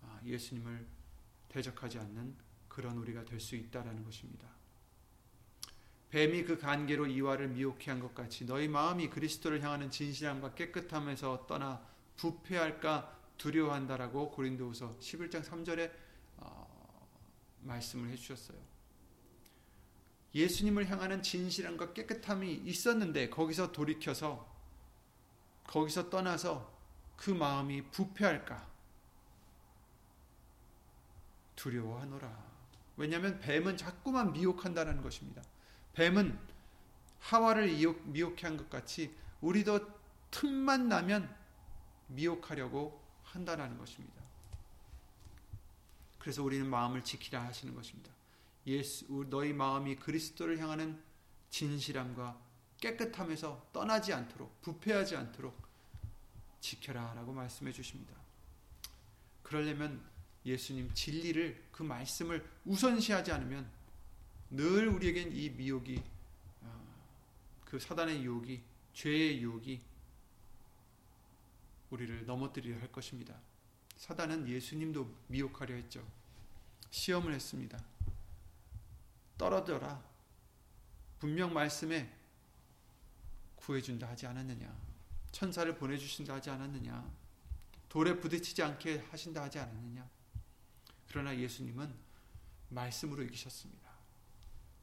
아, 0.02 0.20
예수님을 0.24 0.88
대적하지 1.50 2.00
않는 2.00 2.36
그런 2.68 2.98
우리가 2.98 3.26
될 3.26 3.40
수 3.40 3.56
있다라는 3.56 4.04
것입니다. 4.06 4.48
뱀이 6.10 6.44
그 6.44 6.58
간계로 6.58 7.08
이와를 7.08 7.50
미혹해 7.50 7.86
한 7.92 8.00
것 8.00 8.14
같이 8.16 8.46
너희 8.46 8.68
마음이 8.68 9.10
그리스도를 9.10 9.62
향하는 9.62 9.92
진실함과 9.92 10.56
깨끗함에서 10.56 11.46
떠나 11.48 11.86
부패할까 12.18 13.18
두려워한다라고 13.38 14.32
고린도후서 14.32 14.98
11장 15.00 15.44
3절에 15.44 15.92
어, 16.38 17.08
말씀을 17.62 18.10
해주셨어요. 18.10 18.58
예수님을 20.34 20.90
향하는 20.90 21.22
진실함과 21.22 21.94
깨끗함이 21.94 22.54
있었는데 22.66 23.30
거기서 23.30 23.72
돌이켜서 23.72 24.51
거기서 25.72 26.10
떠나서 26.10 26.70
그 27.16 27.32
마음이 27.32 27.82
부패할까 27.92 28.70
두려워하노라. 31.56 32.52
왜냐하면 32.98 33.40
뱀은 33.40 33.78
자꾸만 33.78 34.34
미혹한다는 34.34 35.02
것입니다. 35.02 35.42
뱀은 35.94 36.38
하와를 37.20 37.68
미혹해 38.04 38.42
한 38.42 38.58
것 38.58 38.70
같이 38.70 39.16
우리도 39.40 39.80
틈만 40.30 40.90
나면 40.90 41.34
미혹하려고 42.08 43.02
한다는 43.24 43.78
것입니다. 43.78 44.22
그래서 46.20 46.44
우리는 46.44 46.70
마음을 46.70 47.02
지키라 47.02 47.42
하시는 47.46 47.74
것입니다. 47.74 48.12
예수 48.68 49.26
너희 49.30 49.54
마음이 49.54 49.96
그리스도를 49.96 50.60
향하는 50.60 51.02
진실함과 51.50 52.38
깨끗함에서 52.82 53.70
떠나지 53.72 54.12
않도록 54.12 54.62
부패하지 54.62 55.16
않도록 55.16 55.61
지켜라 56.62 57.14
라고 57.14 57.34
말씀해 57.34 57.72
주십니다. 57.72 58.14
그러려면 59.44 60.02
예수님 60.46 60.94
진리를 60.94 61.68
그 61.72 61.84
말씀을 61.84 62.48
우선시하지 62.66 63.32
않으면 63.32 63.70
늘 64.50 64.88
우리에겐 64.88 65.36
이 65.36 65.50
미혹이 65.50 66.02
어, 66.62 66.86
그 67.66 67.80
사단의 67.80 68.24
유혹이 68.24 68.64
죄의 68.94 69.42
유혹이 69.42 69.82
우리를 71.90 72.26
넘어뜨리려 72.26 72.80
할 72.80 72.92
것입니다. 72.92 73.36
사단은 73.98 74.48
예수님도 74.48 75.14
미혹하려 75.28 75.76
했죠. 75.76 76.06
시험을 76.90 77.34
했습니다. 77.34 77.84
떨어져라. 79.38 80.04
분명 81.20 81.54
말씀에 81.54 82.12
구해준다 83.56 84.08
하지 84.10 84.26
않았느냐. 84.28 84.91
천사를 85.32 85.74
보내주신다 85.76 86.36
하지 86.36 86.50
않았느냐. 86.50 87.10
돌에 87.90 88.20
부딪히지 88.20 88.64
않게 88.64 89.06
하신다 89.12 89.44
하지 89.44 89.60
않았느냐. 89.60 90.08
그러나 91.10 91.38
예수님은 91.38 91.94
말씀으로 92.70 93.24
이기셨습니다. 93.24 93.90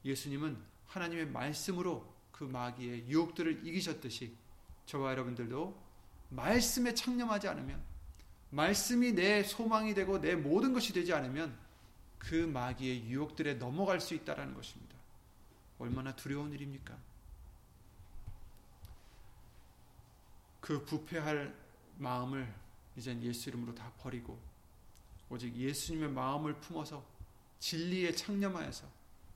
예수님은 0.05 0.57
하나님의 0.87 1.27
말씀으로 1.27 2.13
그 2.31 2.43
마귀의 2.43 3.09
유혹들을 3.09 3.65
이기셨듯이 3.67 4.35
저와 4.85 5.11
여러분들도 5.11 5.89
말씀에 6.29 6.93
창념하지 6.93 7.47
않으면 7.47 7.81
말씀이 8.51 9.13
내 9.13 9.43
소망이 9.43 9.93
되고 9.93 10.19
내 10.19 10.35
모든 10.35 10.73
것이 10.73 10.93
되지 10.93 11.13
않으면 11.13 11.57
그 12.17 12.35
마귀의 12.35 13.09
유혹들에 13.09 13.55
넘어갈 13.55 13.99
수 13.99 14.13
있다라는 14.13 14.53
것입니다. 14.53 14.95
얼마나 15.77 16.15
두려운 16.15 16.51
일입니까? 16.53 16.97
그 20.59 20.83
부패할 20.85 21.55
마음을 21.97 22.53
이젠 22.95 23.21
예수 23.23 23.49
이름으로 23.49 23.73
다 23.75 23.91
버리고 23.99 24.39
오직 25.29 25.55
예수님의 25.55 26.09
마음을 26.09 26.59
품어서 26.59 27.05
진리에 27.59 28.13
창념하여서 28.13 28.87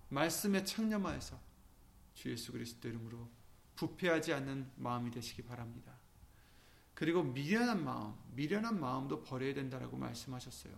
말씀에 0.09 0.63
창념하여서 0.63 1.39
주 2.13 2.31
예수 2.31 2.51
그리스도 2.51 2.87
이름으로 2.87 3.27
부패하지 3.75 4.33
않는 4.33 4.71
마음이 4.75 5.11
되시기 5.11 5.43
바랍니다. 5.43 5.93
그리고 6.93 7.23
미련한 7.23 7.83
마음, 7.83 8.13
미련한 8.33 8.79
마음도 8.79 9.23
버려야 9.23 9.53
된다라고 9.53 9.97
말씀하셨어요. 9.97 10.73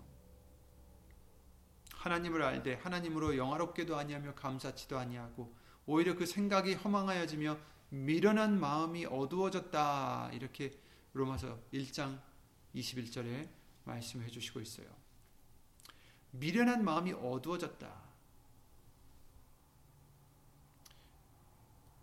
하나님을 1.94 2.42
알되 2.42 2.76
하나님으로 2.76 3.36
영화롭게도 3.38 3.98
아니하며 3.98 4.36
감사치도 4.36 4.98
아니하고 4.98 5.54
오히려 5.86 6.16
그 6.16 6.26
생각이 6.26 6.76
허망하여지며 6.76 7.58
미련한 7.90 8.60
마음이 8.60 9.06
어두워졌다. 9.06 10.32
이렇게 10.34 10.78
로마서 11.14 11.60
1장 11.74 12.20
21절에 12.76 13.48
말씀해 13.86 14.28
주시고 14.28 14.60
있어요. 14.62 14.88
미련한 16.32 16.84
마음이 16.84 17.14
어두워졌다. 17.14 18.06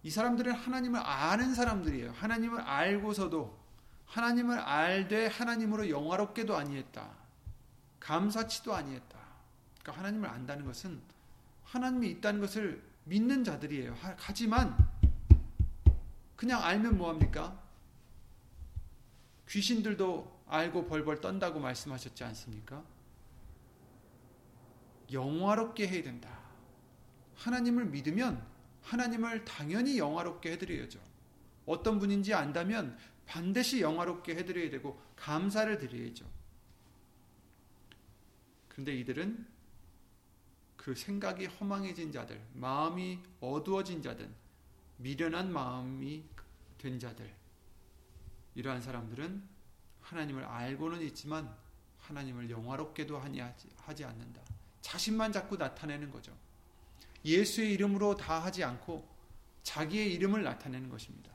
이 0.04 0.10
사람들은 0.10 0.52
하나님을 0.52 1.00
아는 1.00 1.54
사람들이에요. 1.54 2.12
하나님을 2.12 2.60
알고서도 2.60 3.62
하나님을 4.06 4.58
알되 4.58 5.26
하나님으로 5.26 5.88
영화롭게도 5.88 6.56
아니했다. 6.56 7.08
감사치도 8.00 8.74
아니했다. 8.74 9.18
그러니까 9.80 10.00
하나님을 10.00 10.28
안다는 10.28 10.64
것은 10.64 11.00
하나님이 11.64 12.10
있다는 12.10 12.40
것을 12.40 12.82
믿는 13.04 13.44
자들이에요. 13.44 13.96
하지만 14.18 14.76
그냥 16.42 16.60
알면 16.64 16.98
뭐합니까? 16.98 17.56
귀신들도 19.48 20.42
알고 20.48 20.88
벌벌 20.88 21.20
떤다고 21.20 21.60
말씀하셨지 21.60 22.24
않습니까? 22.24 22.82
영화롭게 25.12 25.86
해야 25.86 26.02
된다. 26.02 26.40
하나님을 27.36 27.84
믿으면 27.84 28.44
하나님을 28.82 29.44
당연히 29.44 29.98
영화롭게 29.98 30.50
해드려야죠. 30.50 30.98
어떤 31.64 32.00
분인지 32.00 32.34
안다면 32.34 32.98
반드시 33.24 33.80
영화롭게 33.80 34.34
해드려야 34.34 34.68
되고 34.68 35.00
감사를 35.14 35.78
드려야죠. 35.78 36.28
그런데 38.66 38.96
이들은 38.96 39.46
그 40.76 40.96
생각이 40.96 41.46
허망해진 41.46 42.10
자들, 42.10 42.40
마음이 42.54 43.20
어두워진 43.40 44.02
자들, 44.02 44.41
미련한 45.02 45.52
마음이 45.52 46.24
된 46.78 46.98
자들, 46.98 47.28
이러한 48.54 48.80
사람들은 48.80 49.42
하나님을 50.00 50.44
알고는 50.44 51.02
있지만 51.02 51.54
하나님을 51.98 52.50
영화롭게도 52.50 53.18
하지 53.18 54.04
않는다. 54.04 54.40
자신만 54.80 55.32
자꾸 55.32 55.56
나타내는 55.56 56.10
거죠. 56.10 56.36
예수의 57.24 57.72
이름으로 57.74 58.16
다 58.16 58.40
하지 58.40 58.64
않고 58.64 59.08
자기의 59.62 60.12
이름을 60.14 60.42
나타내는 60.42 60.88
것입니다. 60.88 61.30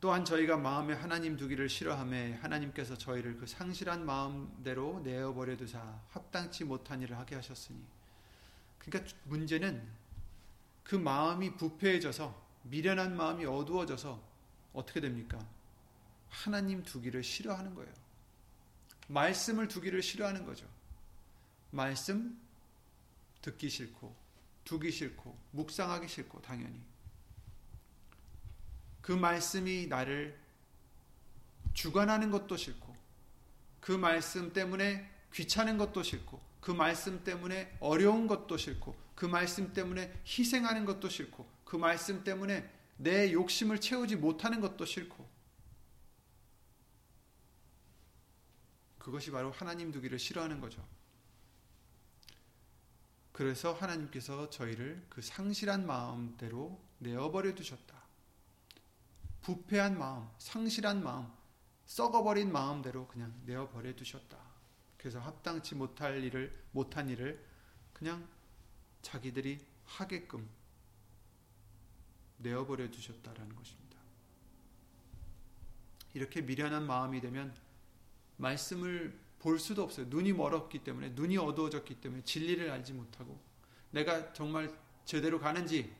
또한 0.00 0.24
저희가 0.24 0.56
마음에 0.56 0.94
하나님 0.94 1.36
두기를 1.36 1.68
싫어함에 1.68 2.34
하나님께서 2.34 2.98
저희를 2.98 3.36
그 3.36 3.46
상실한 3.46 4.04
마음대로 4.04 5.00
내어버려 5.00 5.56
두사 5.56 6.00
합당치 6.10 6.64
못한 6.64 7.00
일을 7.02 7.16
하게 7.16 7.36
하셨으니 7.36 7.78
그러니까 8.84 9.14
문제는 9.24 9.86
그 10.82 10.96
마음이 10.96 11.56
부패해져서 11.56 12.42
미련한 12.64 13.16
마음이 13.16 13.44
어두워져서 13.44 14.22
어떻게 14.72 15.00
됩니까? 15.00 15.38
하나님 16.28 16.82
두기를 16.82 17.22
싫어하는 17.22 17.74
거예요. 17.74 17.92
말씀을 19.08 19.68
두기를 19.68 20.02
싫어하는 20.02 20.44
거죠. 20.44 20.66
말씀 21.70 22.38
듣기 23.42 23.68
싫고 23.68 24.14
두기 24.64 24.90
싫고 24.90 25.36
묵상하기 25.52 26.08
싫고 26.08 26.40
당연히 26.42 26.80
그 29.00 29.12
말씀이 29.12 29.86
나를 29.88 30.38
주관하는 31.74 32.30
것도 32.30 32.56
싫고 32.56 32.94
그 33.80 33.92
말씀 33.92 34.52
때문에 34.52 35.10
귀찮은 35.32 35.78
것도 35.78 36.02
싫고 36.02 36.40
그 36.62 36.70
말씀 36.70 37.24
때문에 37.24 37.76
어려운 37.80 38.28
것도 38.28 38.56
싫고 38.56 38.94
그 39.16 39.26
말씀 39.26 39.72
때문에 39.72 40.22
희생하는 40.24 40.84
것도 40.84 41.08
싫고 41.08 41.44
그 41.64 41.76
말씀 41.76 42.22
때문에 42.22 42.70
내 42.96 43.32
욕심을 43.32 43.80
채우지 43.80 44.14
못하는 44.14 44.60
것도 44.60 44.84
싫고 44.86 45.28
그것이 49.00 49.32
바로 49.32 49.50
하나님 49.50 49.90
두기를 49.90 50.20
싫어하는 50.20 50.60
거죠. 50.60 50.86
그래서 53.32 53.72
하나님께서 53.72 54.48
저희를 54.48 55.04
그 55.08 55.20
상실한 55.20 55.84
마음대로 55.84 56.80
내어버려 56.98 57.56
두셨다. 57.56 58.00
부패한 59.40 59.98
마음, 59.98 60.28
상실한 60.38 61.02
마음, 61.02 61.26
썩어버린 61.86 62.52
마음대로 62.52 63.08
그냥 63.08 63.34
내어버려 63.46 63.96
두셨다. 63.96 64.41
그래서 65.02 65.18
합당치 65.18 65.74
못할 65.74 66.22
일을 66.22 66.56
못한 66.70 67.08
일을 67.08 67.44
그냥 67.92 68.24
자기들이 69.02 69.58
하게끔 69.84 70.48
내어버려 72.38 72.88
두셨다라는 72.88 73.56
것입니다. 73.56 73.98
이렇게 76.14 76.40
미련한 76.40 76.86
마음이 76.86 77.20
되면 77.20 77.52
말씀을 78.36 79.18
볼 79.40 79.58
수도 79.58 79.82
없어요. 79.82 80.06
눈이 80.06 80.34
멀었기 80.34 80.84
때문에 80.84 81.10
눈이 81.10 81.36
어두워졌기 81.36 82.00
때문에 82.00 82.22
진리를 82.22 82.70
알지 82.70 82.92
못하고 82.92 83.42
내가 83.90 84.32
정말 84.32 84.72
제대로 85.04 85.40
가는지 85.40 85.92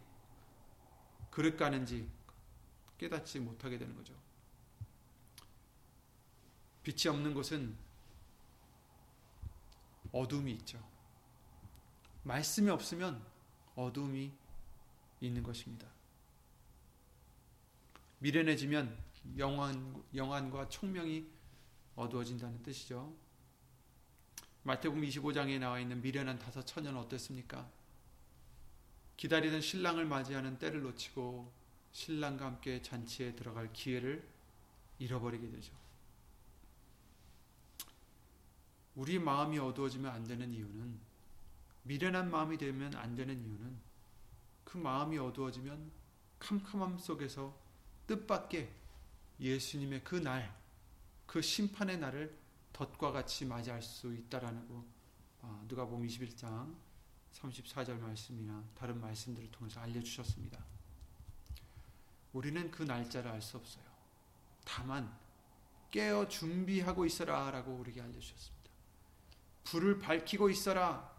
그릇 1.32 1.56
가는지 1.56 2.08
깨닫지 2.98 3.40
못하게 3.40 3.78
되는 3.78 3.96
거죠. 3.96 4.14
빛이 6.84 7.12
없는 7.12 7.34
곳은 7.34 7.76
어둠이 10.12 10.52
있죠. 10.52 10.82
말씀이 12.22 12.70
없으면 12.70 13.24
어둠이 13.74 14.32
있는 15.20 15.42
것입니다. 15.42 15.88
미련해지면 18.18 18.96
영안, 19.38 20.04
영안과 20.14 20.68
총명이 20.68 21.26
어두워진다는 21.96 22.62
뜻이죠. 22.62 23.14
마태복음 24.62 25.02
25장에 25.02 25.58
나와 25.58 25.80
있는 25.80 26.00
미련한 26.00 26.38
다섯 26.38 26.64
처녀는 26.64 27.00
어땠습니까? 27.00 27.68
기다리던 29.16 29.60
신랑을 29.60 30.04
맞이하는 30.04 30.58
때를 30.58 30.82
놓치고 30.82 31.52
신랑과 31.90 32.46
함께 32.46 32.80
잔치에 32.80 33.34
들어갈 33.34 33.72
기회를 33.72 34.26
잃어버리게 34.98 35.50
되죠. 35.50 35.81
우리 38.94 39.18
마음이 39.18 39.58
어두워지면 39.58 40.12
안 40.12 40.24
되는 40.24 40.52
이유는 40.52 40.98
미련한 41.84 42.30
마음이 42.30 42.58
되면 42.58 42.94
안 42.94 43.14
되는 43.14 43.40
이유는 43.40 43.78
그 44.64 44.78
마음이 44.78 45.18
어두워지면 45.18 45.90
캄캄함 46.38 46.98
속에서 46.98 47.56
뜻밖의 48.06 48.70
예수님의 49.40 50.04
그 50.04 50.16
날, 50.16 50.54
그 51.26 51.40
심판의 51.40 51.98
날을 51.98 52.36
덫과 52.72 53.12
같이 53.12 53.44
맞이할 53.44 53.82
수 53.82 54.14
있다라는 54.14 54.68
거 54.68 54.84
아, 55.42 55.64
누가복음 55.68 56.06
21장 56.06 56.74
34절 57.32 57.98
말씀이나 57.98 58.62
다른 58.74 59.00
말씀들을 59.00 59.50
통해서 59.50 59.80
알려주셨습니다. 59.80 60.64
우리는 62.32 62.70
그 62.70 62.82
날짜를 62.82 63.30
알 63.30 63.42
수 63.42 63.56
없어요. 63.56 63.84
다만 64.64 65.12
깨어 65.90 66.28
준비하고 66.28 67.04
있어라 67.04 67.50
라고 67.50 67.72
우리에게 67.74 68.00
알려주셨습니다. 68.00 68.61
불을 69.64 69.98
밝히고 69.98 70.50
있어라. 70.50 71.12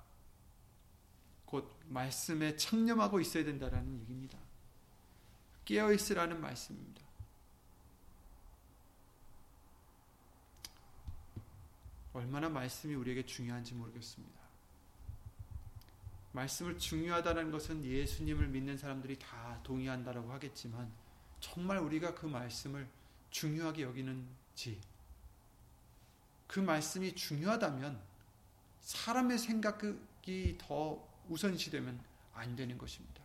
곧 1.46 1.72
말씀에 1.88 2.56
창념하고 2.56 3.20
있어야 3.20 3.44
된다라는 3.44 4.00
얘기입니다. 4.02 4.38
깨어 5.66 5.94
있으라는 5.94 6.42
말씀입니다. 6.42 7.04
얼마나 12.14 12.48
말씀이 12.50 12.94
우리에게 12.94 13.26
중요한지 13.26 13.74
모르겠습니다. 13.74 14.40
말씀을 16.32 16.78
중요하다는 16.78 17.52
것은 17.52 17.86
예수님을 17.86 18.48
믿는 18.48 18.78
사람들이 18.78 19.18
다 19.20 19.60
동의한다라고 19.64 20.32
하겠지만 20.32 20.92
정말 21.40 21.78
우리가 21.80 22.16
그 22.16 22.26
말씀을 22.26 22.88
중요하게 23.30 23.84
여기는지 23.84 24.80
그 26.48 26.60
말씀이 26.60 27.16
중요하다면 27.16 28.13
사람의 28.84 29.38
생각이 29.40 30.58
더 30.60 31.08
우선시되면 31.30 32.00
안 32.34 32.56
되는 32.56 32.78
것입니다. 32.78 33.24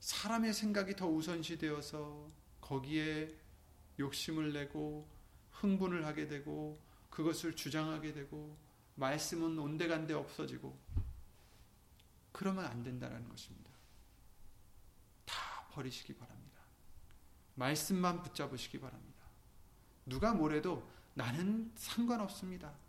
사람의 0.00 0.54
생각이 0.54 0.94
더 0.94 1.08
우선시되어서 1.08 2.30
거기에 2.60 3.34
욕심을 3.98 4.52
내고 4.52 5.08
흥분을 5.52 6.06
하게 6.06 6.28
되고 6.28 6.80
그것을 7.10 7.56
주장하게 7.56 8.12
되고 8.12 8.56
말씀은 8.94 9.58
온데간데 9.58 10.14
없어지고 10.14 10.78
그러면 12.30 12.66
안 12.66 12.82
된다는 12.82 13.28
것입니다. 13.28 13.70
다 15.24 15.66
버리시기 15.72 16.14
바랍니다. 16.14 16.62
말씀만 17.54 18.22
붙잡으시기 18.22 18.78
바랍니다. 18.78 19.26
누가 20.04 20.34
뭐래도 20.34 20.88
나는 21.14 21.72
상관없습니다. 21.74 22.85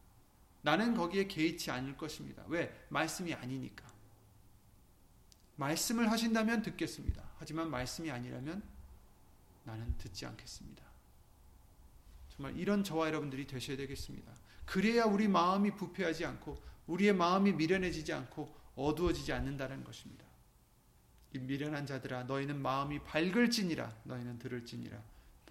나는 0.67 0.93
거기에 0.95 1.27
개의치 1.27 1.71
않을 1.71 1.95
것입니다. 1.95 2.43
왜? 2.47 2.85
말씀이 2.89 3.33
아니니까. 3.33 3.87
말씀을 5.55 6.11
하신다면 6.11 6.61
듣겠습니다. 6.61 7.23
하지만 7.37 7.71
말씀이 7.71 8.11
아니라면 8.11 8.61
나는 9.63 9.97
듣지 9.97 10.25
않겠습니다. 10.25 10.83
정말 12.35 12.57
이런 12.57 12.83
저와 12.83 13.07
여러분들이 13.07 13.47
되셔야 13.47 13.77
되겠습니다. 13.77 14.29
그래야 14.65 15.05
우리 15.05 15.29
마음이 15.29 15.71
부패하지 15.71 16.25
않고 16.25 16.61
우리의 16.87 17.13
마음이 17.13 17.53
미련해지지 17.53 18.11
않고 18.11 18.53
어두워지지 18.75 19.31
않는다는 19.31 19.85
것입니다. 19.85 20.25
이 21.33 21.39
미련한 21.39 21.85
자들아 21.85 22.23
너희는 22.23 22.61
마음이 22.61 22.99
밝을지니라 23.05 23.95
너희는 24.03 24.37
들을지니라 24.37 25.01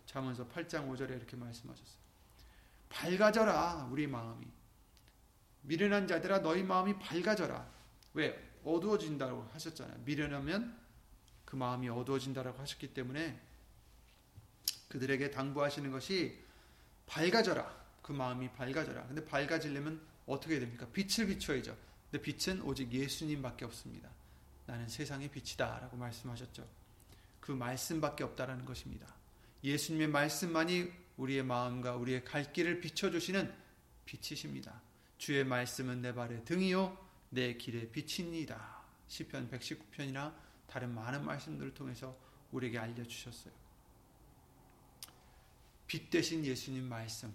잠언서 0.04 0.46
8장 0.48 0.90
5절에 0.90 1.16
이렇게 1.16 1.38
말씀하셨어요. 1.38 2.04
밝아져라 2.90 3.88
우리 3.90 4.06
마음이 4.06 4.46
미련한 5.66 6.06
자들아 6.06 6.40
너희 6.40 6.62
마음이 6.62 6.98
밝아져라 6.98 7.68
왜 8.14 8.42
어두워진다고 8.64 9.48
하셨잖아요. 9.52 9.98
미련하면 10.04 10.76
그 11.44 11.54
마음이 11.56 11.88
어두워진다라고 11.88 12.58
하셨기 12.60 12.94
때문에 12.94 13.40
그들에게 14.88 15.30
당부하시는 15.30 15.90
것이 15.90 16.38
밝아져라. 17.06 17.86
그 18.02 18.12
마음이 18.12 18.50
밝아져라. 18.52 19.06
근데 19.06 19.24
밝아지려면 19.24 20.00
어떻게 20.26 20.58
됩니까? 20.58 20.86
빛을 20.92 21.28
비춰야죠. 21.28 21.76
근데 22.10 22.22
빛은 22.22 22.62
오직 22.62 22.92
예수님밖에 22.92 23.64
없습니다. 23.64 24.10
나는 24.66 24.88
세상의 24.88 25.30
빛이다. 25.30 25.78
라고 25.80 25.96
말씀하셨죠. 25.96 26.66
그 27.40 27.52
말씀밖에 27.52 28.24
없다라는 28.24 28.64
것입니다. 28.64 29.06
예수님의 29.62 30.08
말씀만이 30.08 30.90
우리의 31.16 31.44
마음과 31.44 31.96
우리의 31.96 32.24
갈 32.24 32.52
길을 32.52 32.80
비춰 32.80 33.10
주시는 33.10 33.52
빛이십니다. 34.04 34.85
주의 35.18 35.44
말씀은 35.44 36.02
내 36.02 36.14
발의 36.14 36.44
등이요, 36.44 36.96
내 37.30 37.54
길의 37.54 37.90
빛입니다. 37.90 38.82
시편 39.08 39.50
119편이나 39.50 40.34
다른 40.66 40.94
많은 40.94 41.24
말씀들을 41.24 41.74
통해서 41.74 42.16
우리에게 42.52 42.78
알려 42.78 43.04
주셨어요. 43.04 43.52
빛 45.86 46.10
대신 46.10 46.44
예수님 46.44 46.84
말씀, 46.84 47.32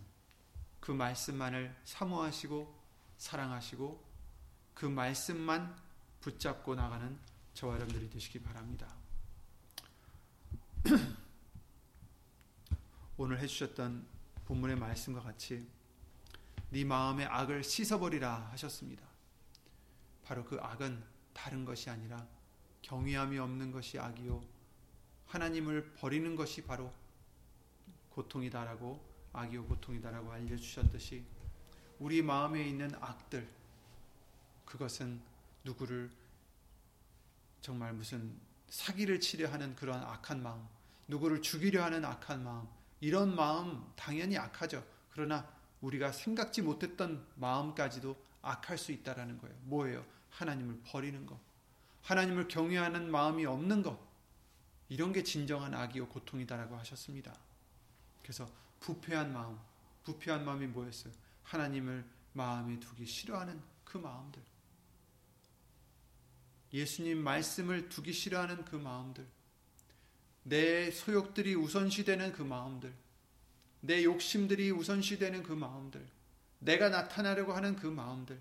그 0.80 0.92
말씀만을 0.92 1.76
사모하시고 1.86 2.82
사랑하시고 3.18 4.04
그 4.74 4.86
말씀만 4.86 5.76
붙잡고 6.22 6.76
나가는 6.76 7.18
저와 7.54 7.76
여러분들이 7.76 8.10
되시기 8.10 8.42
바랍니다. 8.42 8.94
오늘 13.18 13.40
해주셨던 13.40 14.08
본문의 14.46 14.76
말씀과 14.78 15.22
같이 15.22 15.68
네 16.72 16.86
마음의 16.86 17.26
악을 17.26 17.64
씻어버리라 17.64 18.50
하셨습니다. 18.52 19.06
바로 20.24 20.46
그 20.46 20.58
악은 20.62 21.04
다른 21.34 21.66
것이 21.66 21.90
아니라 21.90 22.26
경외함이 22.82 23.38
없는 23.38 23.72
것이 23.72 24.00
악이요 24.00 24.42
하나님을 25.28 25.94
버리는 25.94 26.36
것이 26.36 26.64
바로 26.64 26.92
고통이다라고 28.10 29.00
악이요 29.34 29.66
고통이다라고 29.66 30.32
알려 30.32 30.56
주셨듯이 30.56 31.26
우리 32.00 32.22
마음에 32.22 32.68
있는 32.68 32.94
악들 33.00 33.48
그것은 34.66 35.22
누구를 35.64 36.10
정말 37.62 37.94
무슨 37.94 38.40
사기를 38.70 39.20
치려 39.20 39.52
하는 39.52 39.76
그런 39.76 40.02
악한 40.02 40.42
마음 40.42 40.66
누구를 41.12 41.42
죽이려 41.42 41.84
하는 41.84 42.06
악한 42.06 42.44
마음, 42.44 42.68
이런 43.02 43.36
마음 43.36 43.86
당연히 43.96 44.38
악하죠. 44.38 44.84
그러나 45.12 45.48
우리가 45.82 46.12
생각지 46.12 46.62
못했던 46.62 47.26
마음까지도 47.36 48.16
악할 48.42 48.78
수 48.78 48.92
있다라는 48.92 49.38
거예요. 49.40 49.56
뭐예요? 49.64 50.06
하나님을 50.30 50.82
버리는 50.86 51.26
것. 51.26 51.40
하나님을 52.04 52.48
경외하는 52.48 53.12
마음이 53.12 53.46
없는 53.46 53.84
것. 53.84 54.00
이런 54.90 55.14
게 55.14 55.24
진정한 55.24 55.74
악이요 55.74 56.10
고통이다라고 56.10 56.76
하셨습니다. 56.78 57.34
그래서 58.22 58.52
부패한 58.80 59.32
마음, 59.32 59.60
부패한 60.04 60.44
마음이 60.44 60.68
뭐였어요? 60.68 61.14
하나님을 61.44 62.06
마음에 62.34 62.80
두기 62.80 63.06
싫어하는 63.06 63.62
그 63.84 63.98
마음들. 63.98 64.42
예수님 66.74 67.24
말씀을 67.24 67.90
두기 67.90 68.14
싫어하는 68.14 68.66
그 68.66 68.76
마음들. 68.76 69.28
내 70.44 70.90
소욕들이 70.90 71.56
우선시되는 71.56 72.34
그 72.34 72.42
마음들. 72.42 72.94
내 73.82 74.04
욕심들이 74.04 74.72
우선시되는 74.72 75.44
그 75.44 75.52
마음들. 75.52 76.06
내가 76.60 76.90
나타나려고 76.90 77.54
하는 77.54 77.76
그 77.76 77.88
마음들. 77.88 78.40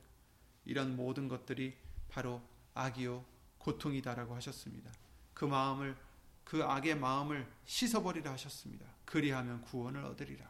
이런 0.66 0.94
모든 0.96 1.28
것들이 1.28 1.74
바로 2.08 2.42
악이요 2.74 3.24
고통이다라고 3.58 4.34
하셨습니다. 4.36 4.90
그 5.34 5.44
마음을 5.44 5.96
그 6.44 6.62
악의 6.62 6.96
마음을 6.96 7.46
씻어버리라 7.64 8.32
하셨습니다. 8.32 8.86
그리하면 9.04 9.62
구원을 9.62 10.04
얻으리라. 10.04 10.46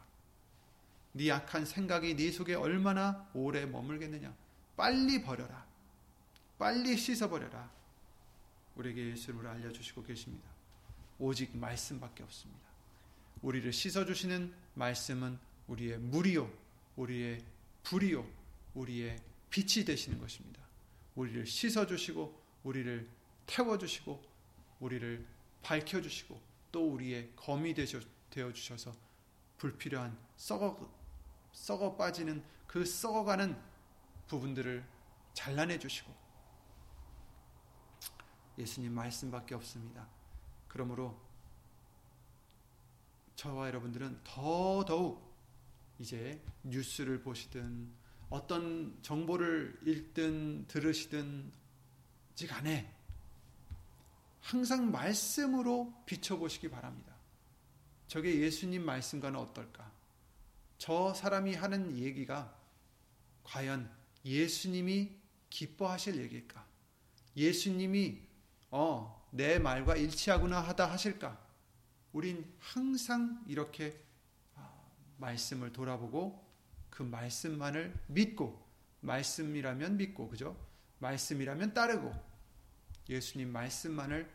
네 1.13 1.31
악한 1.31 1.65
생각이 1.65 2.15
네 2.15 2.31
속에 2.31 2.55
얼마나 2.55 3.29
오래 3.33 3.65
머물겠느냐. 3.65 4.33
빨리 4.75 5.21
버려라. 5.21 5.65
빨리 6.57 6.97
씻어버려라. 6.97 7.69
우리에게 8.75 9.11
예수를 9.11 9.47
알려주시고 9.47 10.03
계십니다. 10.03 10.49
오직 11.19 11.55
말씀밖에 11.55 12.23
없습니다. 12.23 12.70
우리를 13.41 13.71
씻어주시는 13.73 14.53
말씀은 14.75 15.39
우리의 15.67 15.97
물이요, 15.97 16.51
우리의 16.95 17.43
불이요, 17.83 18.27
우리의 18.75 19.19
빛이 19.49 19.85
되시는 19.85 20.19
것입니다. 20.19 20.61
우리를 21.15 21.45
씻어주시고, 21.45 22.41
우리를 22.63 23.09
태워주시고, 23.47 24.21
우리를 24.79 25.25
밝혀주시고, 25.63 26.39
또 26.71 26.93
우리의 26.93 27.31
검이 27.35 27.73
되어주셔서 28.29 28.93
불필요한 29.57 30.17
썩어, 30.37 30.89
썩어 31.51 31.95
빠지는 31.95 32.43
그 32.67 32.85
썩어가는 32.85 33.59
부분들을 34.27 34.85
잘라내 35.33 35.79
주시고, 35.79 36.13
예수님 38.57 38.93
말씀밖에 38.93 39.55
없습니다. 39.55 40.07
그러므로 40.67 41.19
저와 43.41 43.69
여러분들은 43.69 44.19
더더욱 44.23 45.35
이제 45.97 46.39
뉴스를 46.61 47.23
보시든 47.23 47.91
어떤 48.29 48.95
정보를 49.01 49.79
읽든 49.83 50.67
들으시든 50.67 51.51
지 52.35 52.45
간에 52.45 52.93
항상 54.41 54.91
말씀으로 54.91 55.91
비춰보시기 56.05 56.69
바랍니다. 56.69 57.15
저게 58.07 58.41
예수님 58.41 58.85
말씀과는 58.85 59.39
어떨까? 59.39 59.91
저 60.77 61.11
사람이 61.11 61.55
하는 61.55 61.97
얘기가 61.97 62.55
과연 63.43 63.91
예수님이 64.23 65.17
기뻐하실 65.49 66.21
얘기일까? 66.21 66.63
예수님이 67.35 68.21
어, 68.69 69.27
내 69.31 69.57
말과 69.57 69.95
일치하구나 69.95 70.59
하다 70.59 70.91
하실까? 70.91 71.50
우린 72.13 72.45
항상 72.59 73.43
이렇게 73.47 74.01
아, 74.55 74.69
말씀을 75.17 75.71
돌아보고 75.71 76.43
그 76.89 77.03
말씀만을 77.03 77.97
믿고 78.07 78.61
말씀이라면 79.01 79.97
믿고 79.97 80.29
그죠? 80.29 80.57
말씀이라면 80.99 81.73
따르고 81.73 82.13
예수님 83.09 83.51
말씀만을 83.51 84.29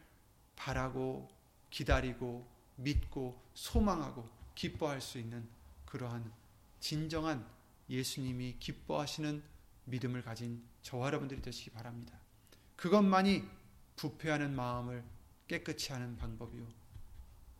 바라고 0.57 1.29
기다리고 1.70 2.47
믿고 2.77 3.41
소망하고 3.55 4.29
기뻐할 4.55 5.01
수 5.01 5.18
있는 5.18 5.47
그러한 5.85 6.33
진정한 6.81 7.47
예수님이 7.89 8.57
기뻐하시는 8.59 9.43
믿음을 9.85 10.22
가진 10.22 10.64
저와 10.83 11.07
여러분들이 11.07 11.41
되시기 11.43 11.70
바랍니다. 11.70 12.18
그것만이 12.74 13.45
부패하는 13.97 14.55
마음을 14.55 15.05
깨끗이 15.47 15.93
하는 15.93 16.16
방법이요. 16.16 16.66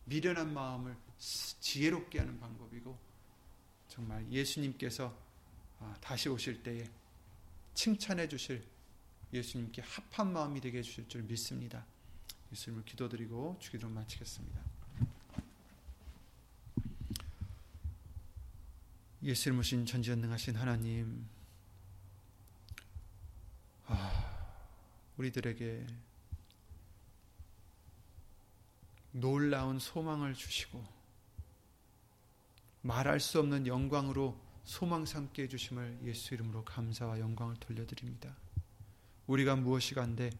미련한 0.07 0.53
마음을 0.53 0.97
지혜롭게 1.19 2.19
하는 2.19 2.39
방법이고 2.41 2.99
정말 3.89 4.31
예수님께서 4.31 5.17
아, 5.79 5.95
다시 6.01 6.29
오실 6.29 6.63
때에 6.63 6.89
칭찬해 7.75 8.29
주실 8.29 8.65
예수님께 9.33 9.83
합한 9.83 10.33
마음이 10.33 10.61
되게 10.61 10.79
해주실 10.79 11.09
줄 11.09 11.23
믿습니다. 11.23 11.85
예수님을 12.53 12.85
기도드리고 12.85 13.59
주기도 13.61 13.89
마치겠습니다. 13.89 14.61
예수님 19.23 19.59
오신 19.59 19.87
전지전능하신 19.87 20.57
하나님 20.57 21.29
아, 23.87 24.51
우리들에게 25.17 25.87
놀라운 29.21 29.79
소망을 29.79 30.35
주시고 30.35 30.85
말할 32.83 33.19
수 33.19 33.41
없는 33.41 33.67
영광으로 33.67 34.39
소망 34.65 35.07
삼게 35.07 35.45
해 35.45 35.49
주심을 35.49 36.01
예수 36.05 36.35
이름으로 36.35 36.65
감사와 36.65 37.19
영광을 37.19 37.57
돌려드립니다. 37.57 38.37
우리가 39.27 39.57
무엇이 39.57 39.95
간데 39.95 40.31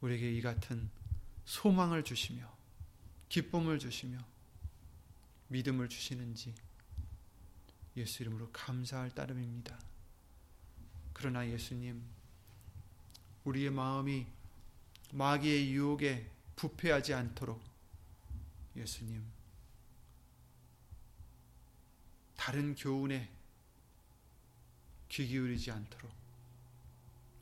우리에게 0.00 0.32
이 0.32 0.40
같은 0.40 0.90
소망을 1.44 2.02
주시며 2.02 2.50
기쁨을 3.28 3.78
주시며 3.78 4.18
믿음을 5.48 5.88
주시는지 5.90 6.54
예수 7.98 8.22
이름으로 8.22 8.48
감사할 8.52 9.10
따름입니다. 9.10 9.78
그러나 11.12 11.46
예수님, 11.46 12.02
우리의 13.44 13.70
마음이 13.70 14.26
마귀의 15.12 15.72
유혹에 15.72 16.30
부패하지 16.56 17.12
않도록 17.12 17.71
예수님, 18.76 19.24
다른 22.36 22.74
교훈에 22.74 23.30
귀 25.08 25.26
기울이지 25.26 25.70
않도록 25.70 26.10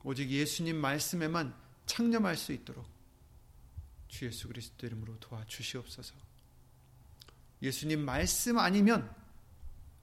오직 0.02 0.28
예수님 0.28 0.76
말씀에만 0.76 1.54
창념할 1.86 2.36
수 2.36 2.52
있도록 2.52 2.86
주 4.08 4.26
예수 4.26 4.48
그리스도 4.48 4.86
이름으로 4.86 5.18
도와주시옵소서. 5.20 6.14
예수님 7.62 8.04
말씀 8.04 8.58
아니면 8.58 9.14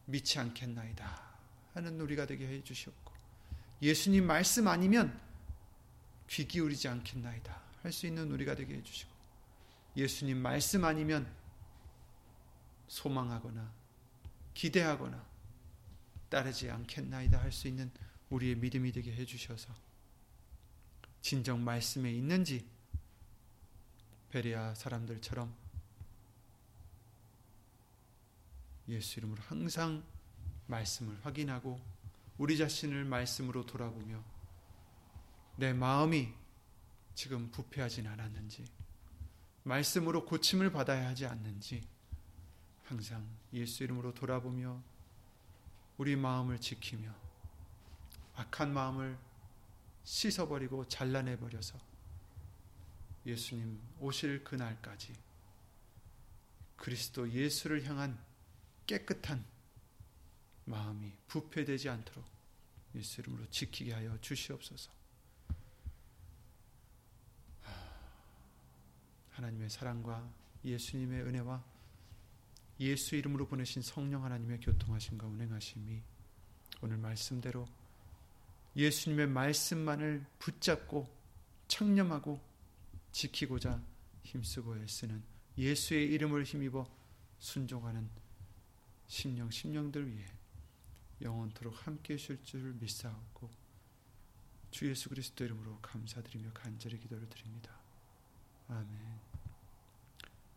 믿지 0.05 0.39
않겠나이다 0.39 1.27
하는 1.73 1.99
우리가 1.99 2.25
되게 2.25 2.47
해 2.47 2.63
주시옵고 2.63 3.13
예수님 3.81 4.25
말씀 4.25 4.67
아니면 4.67 5.19
귀 6.29 6.47
기울이지 6.47 6.87
않겠나이다 6.87 7.61
할 7.81 7.91
수 7.91 8.05
있는 8.05 8.31
우리가 8.31 8.55
되게 8.55 8.75
해 8.75 8.83
주시고 8.83 9.16
예수님 9.97 10.37
말씀 10.37 10.85
아니면 10.85 11.27
소망하거나 12.87 13.73
기대하거나 14.53 15.25
따르지 16.29 16.69
않겠나이다 16.69 17.41
할 17.41 17.51
수 17.51 17.67
있는 17.67 17.91
우리의 18.29 18.55
믿음이 18.55 18.91
되게 18.91 19.13
해주셔서 19.13 19.73
진정 21.21 21.63
말씀에 21.63 22.11
있는지 22.13 22.69
베레아 24.29 24.75
사람들처럼 24.75 25.53
예수 28.89 29.19
이름으로 29.19 29.41
항상 29.43 30.03
말씀을 30.67 31.17
확인하고 31.25 31.81
우리 32.37 32.57
자신을 32.57 33.05
말씀으로 33.05 33.65
돌아보며 33.65 34.23
내 35.55 35.73
마음이 35.73 36.33
지금 37.15 37.49
부패하진 37.49 38.05
않았는지 38.05 38.76
말씀으로 39.67 40.25
고침을 40.25 40.71
받아야 40.71 41.09
하지 41.09 41.25
않는지 41.25 41.85
항상 42.85 43.27
예수 43.53 43.83
이름으로 43.83 44.13
돌아보며 44.13 44.81
우리 45.97 46.15
마음을 46.15 46.59
지키며 46.59 47.13
악한 48.35 48.73
마음을 48.73 49.17
씻어버리고 50.03 50.87
잘라내버려서 50.87 51.77
예수님 53.25 53.81
오실 53.99 54.43
그날까지 54.43 55.13
그리스도 56.77 57.29
예수를 57.29 57.83
향한 57.85 58.17
깨끗한 58.85 59.43
마음이 60.63 61.11
부패되지 61.27 61.89
않도록 61.89 62.23
예수 62.95 63.19
이름으로 63.19 63.49
지키게 63.49 63.93
하여 63.93 64.17
주시옵소서. 64.21 64.96
하나님의 69.37 69.69
사랑과 69.69 70.27
예수님의 70.65 71.21
은혜와 71.21 71.63
예수 72.79 73.15
이름으로 73.15 73.47
보내신 73.47 73.81
성령 73.81 74.23
하나님의 74.23 74.59
교통하심과 74.59 75.27
운행하심이 75.27 76.01
오늘 76.81 76.97
말씀대로 76.97 77.67
예수님의 78.75 79.27
말씀만을 79.27 80.25
붙잡고 80.39 81.07
창념하고 81.67 82.39
지키고자 83.11 83.81
힘쓰고 84.23 84.77
애쓰는 84.77 85.23
예수의 85.57 86.11
이름을 86.11 86.43
힘입어 86.43 86.87
순종하는 87.39 88.09
심령 89.07 89.49
심령들 89.49 90.11
위해 90.11 90.25
영원토록 91.21 91.87
함께 91.87 92.13
하실 92.15 92.43
줄 92.43 92.73
믿사옵고 92.73 93.49
주 94.69 94.89
예수 94.89 95.09
그리스도 95.09 95.45
이름으로 95.45 95.79
감사드리며 95.81 96.51
간절히 96.53 96.99
기도를 96.99 97.27
드립니다. 97.29 97.71
아멘. 98.67 99.26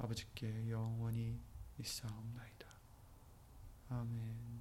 아버지께 0.00 0.70
영원히 0.70 1.38
있사옵나이다. 1.78 2.66
아멘. 3.90 4.60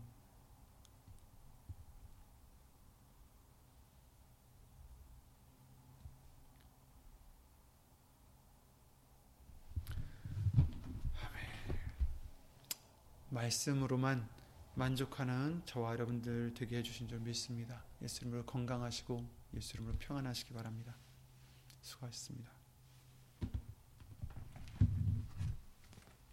말씀으로만 13.29 14.27
만족하는 14.75 15.61
저와 15.65 15.93
여러분들 15.93 16.53
되게 16.53 16.77
해주신 16.77 17.07
줄 17.07 17.19
믿습니다. 17.19 17.85
예수님으로 18.01 18.45
건강하시고 18.45 19.25
예수님으로 19.53 19.97
평안하시기 19.99 20.53
바랍니다. 20.53 20.95
수고하셨습니다. 21.81 22.58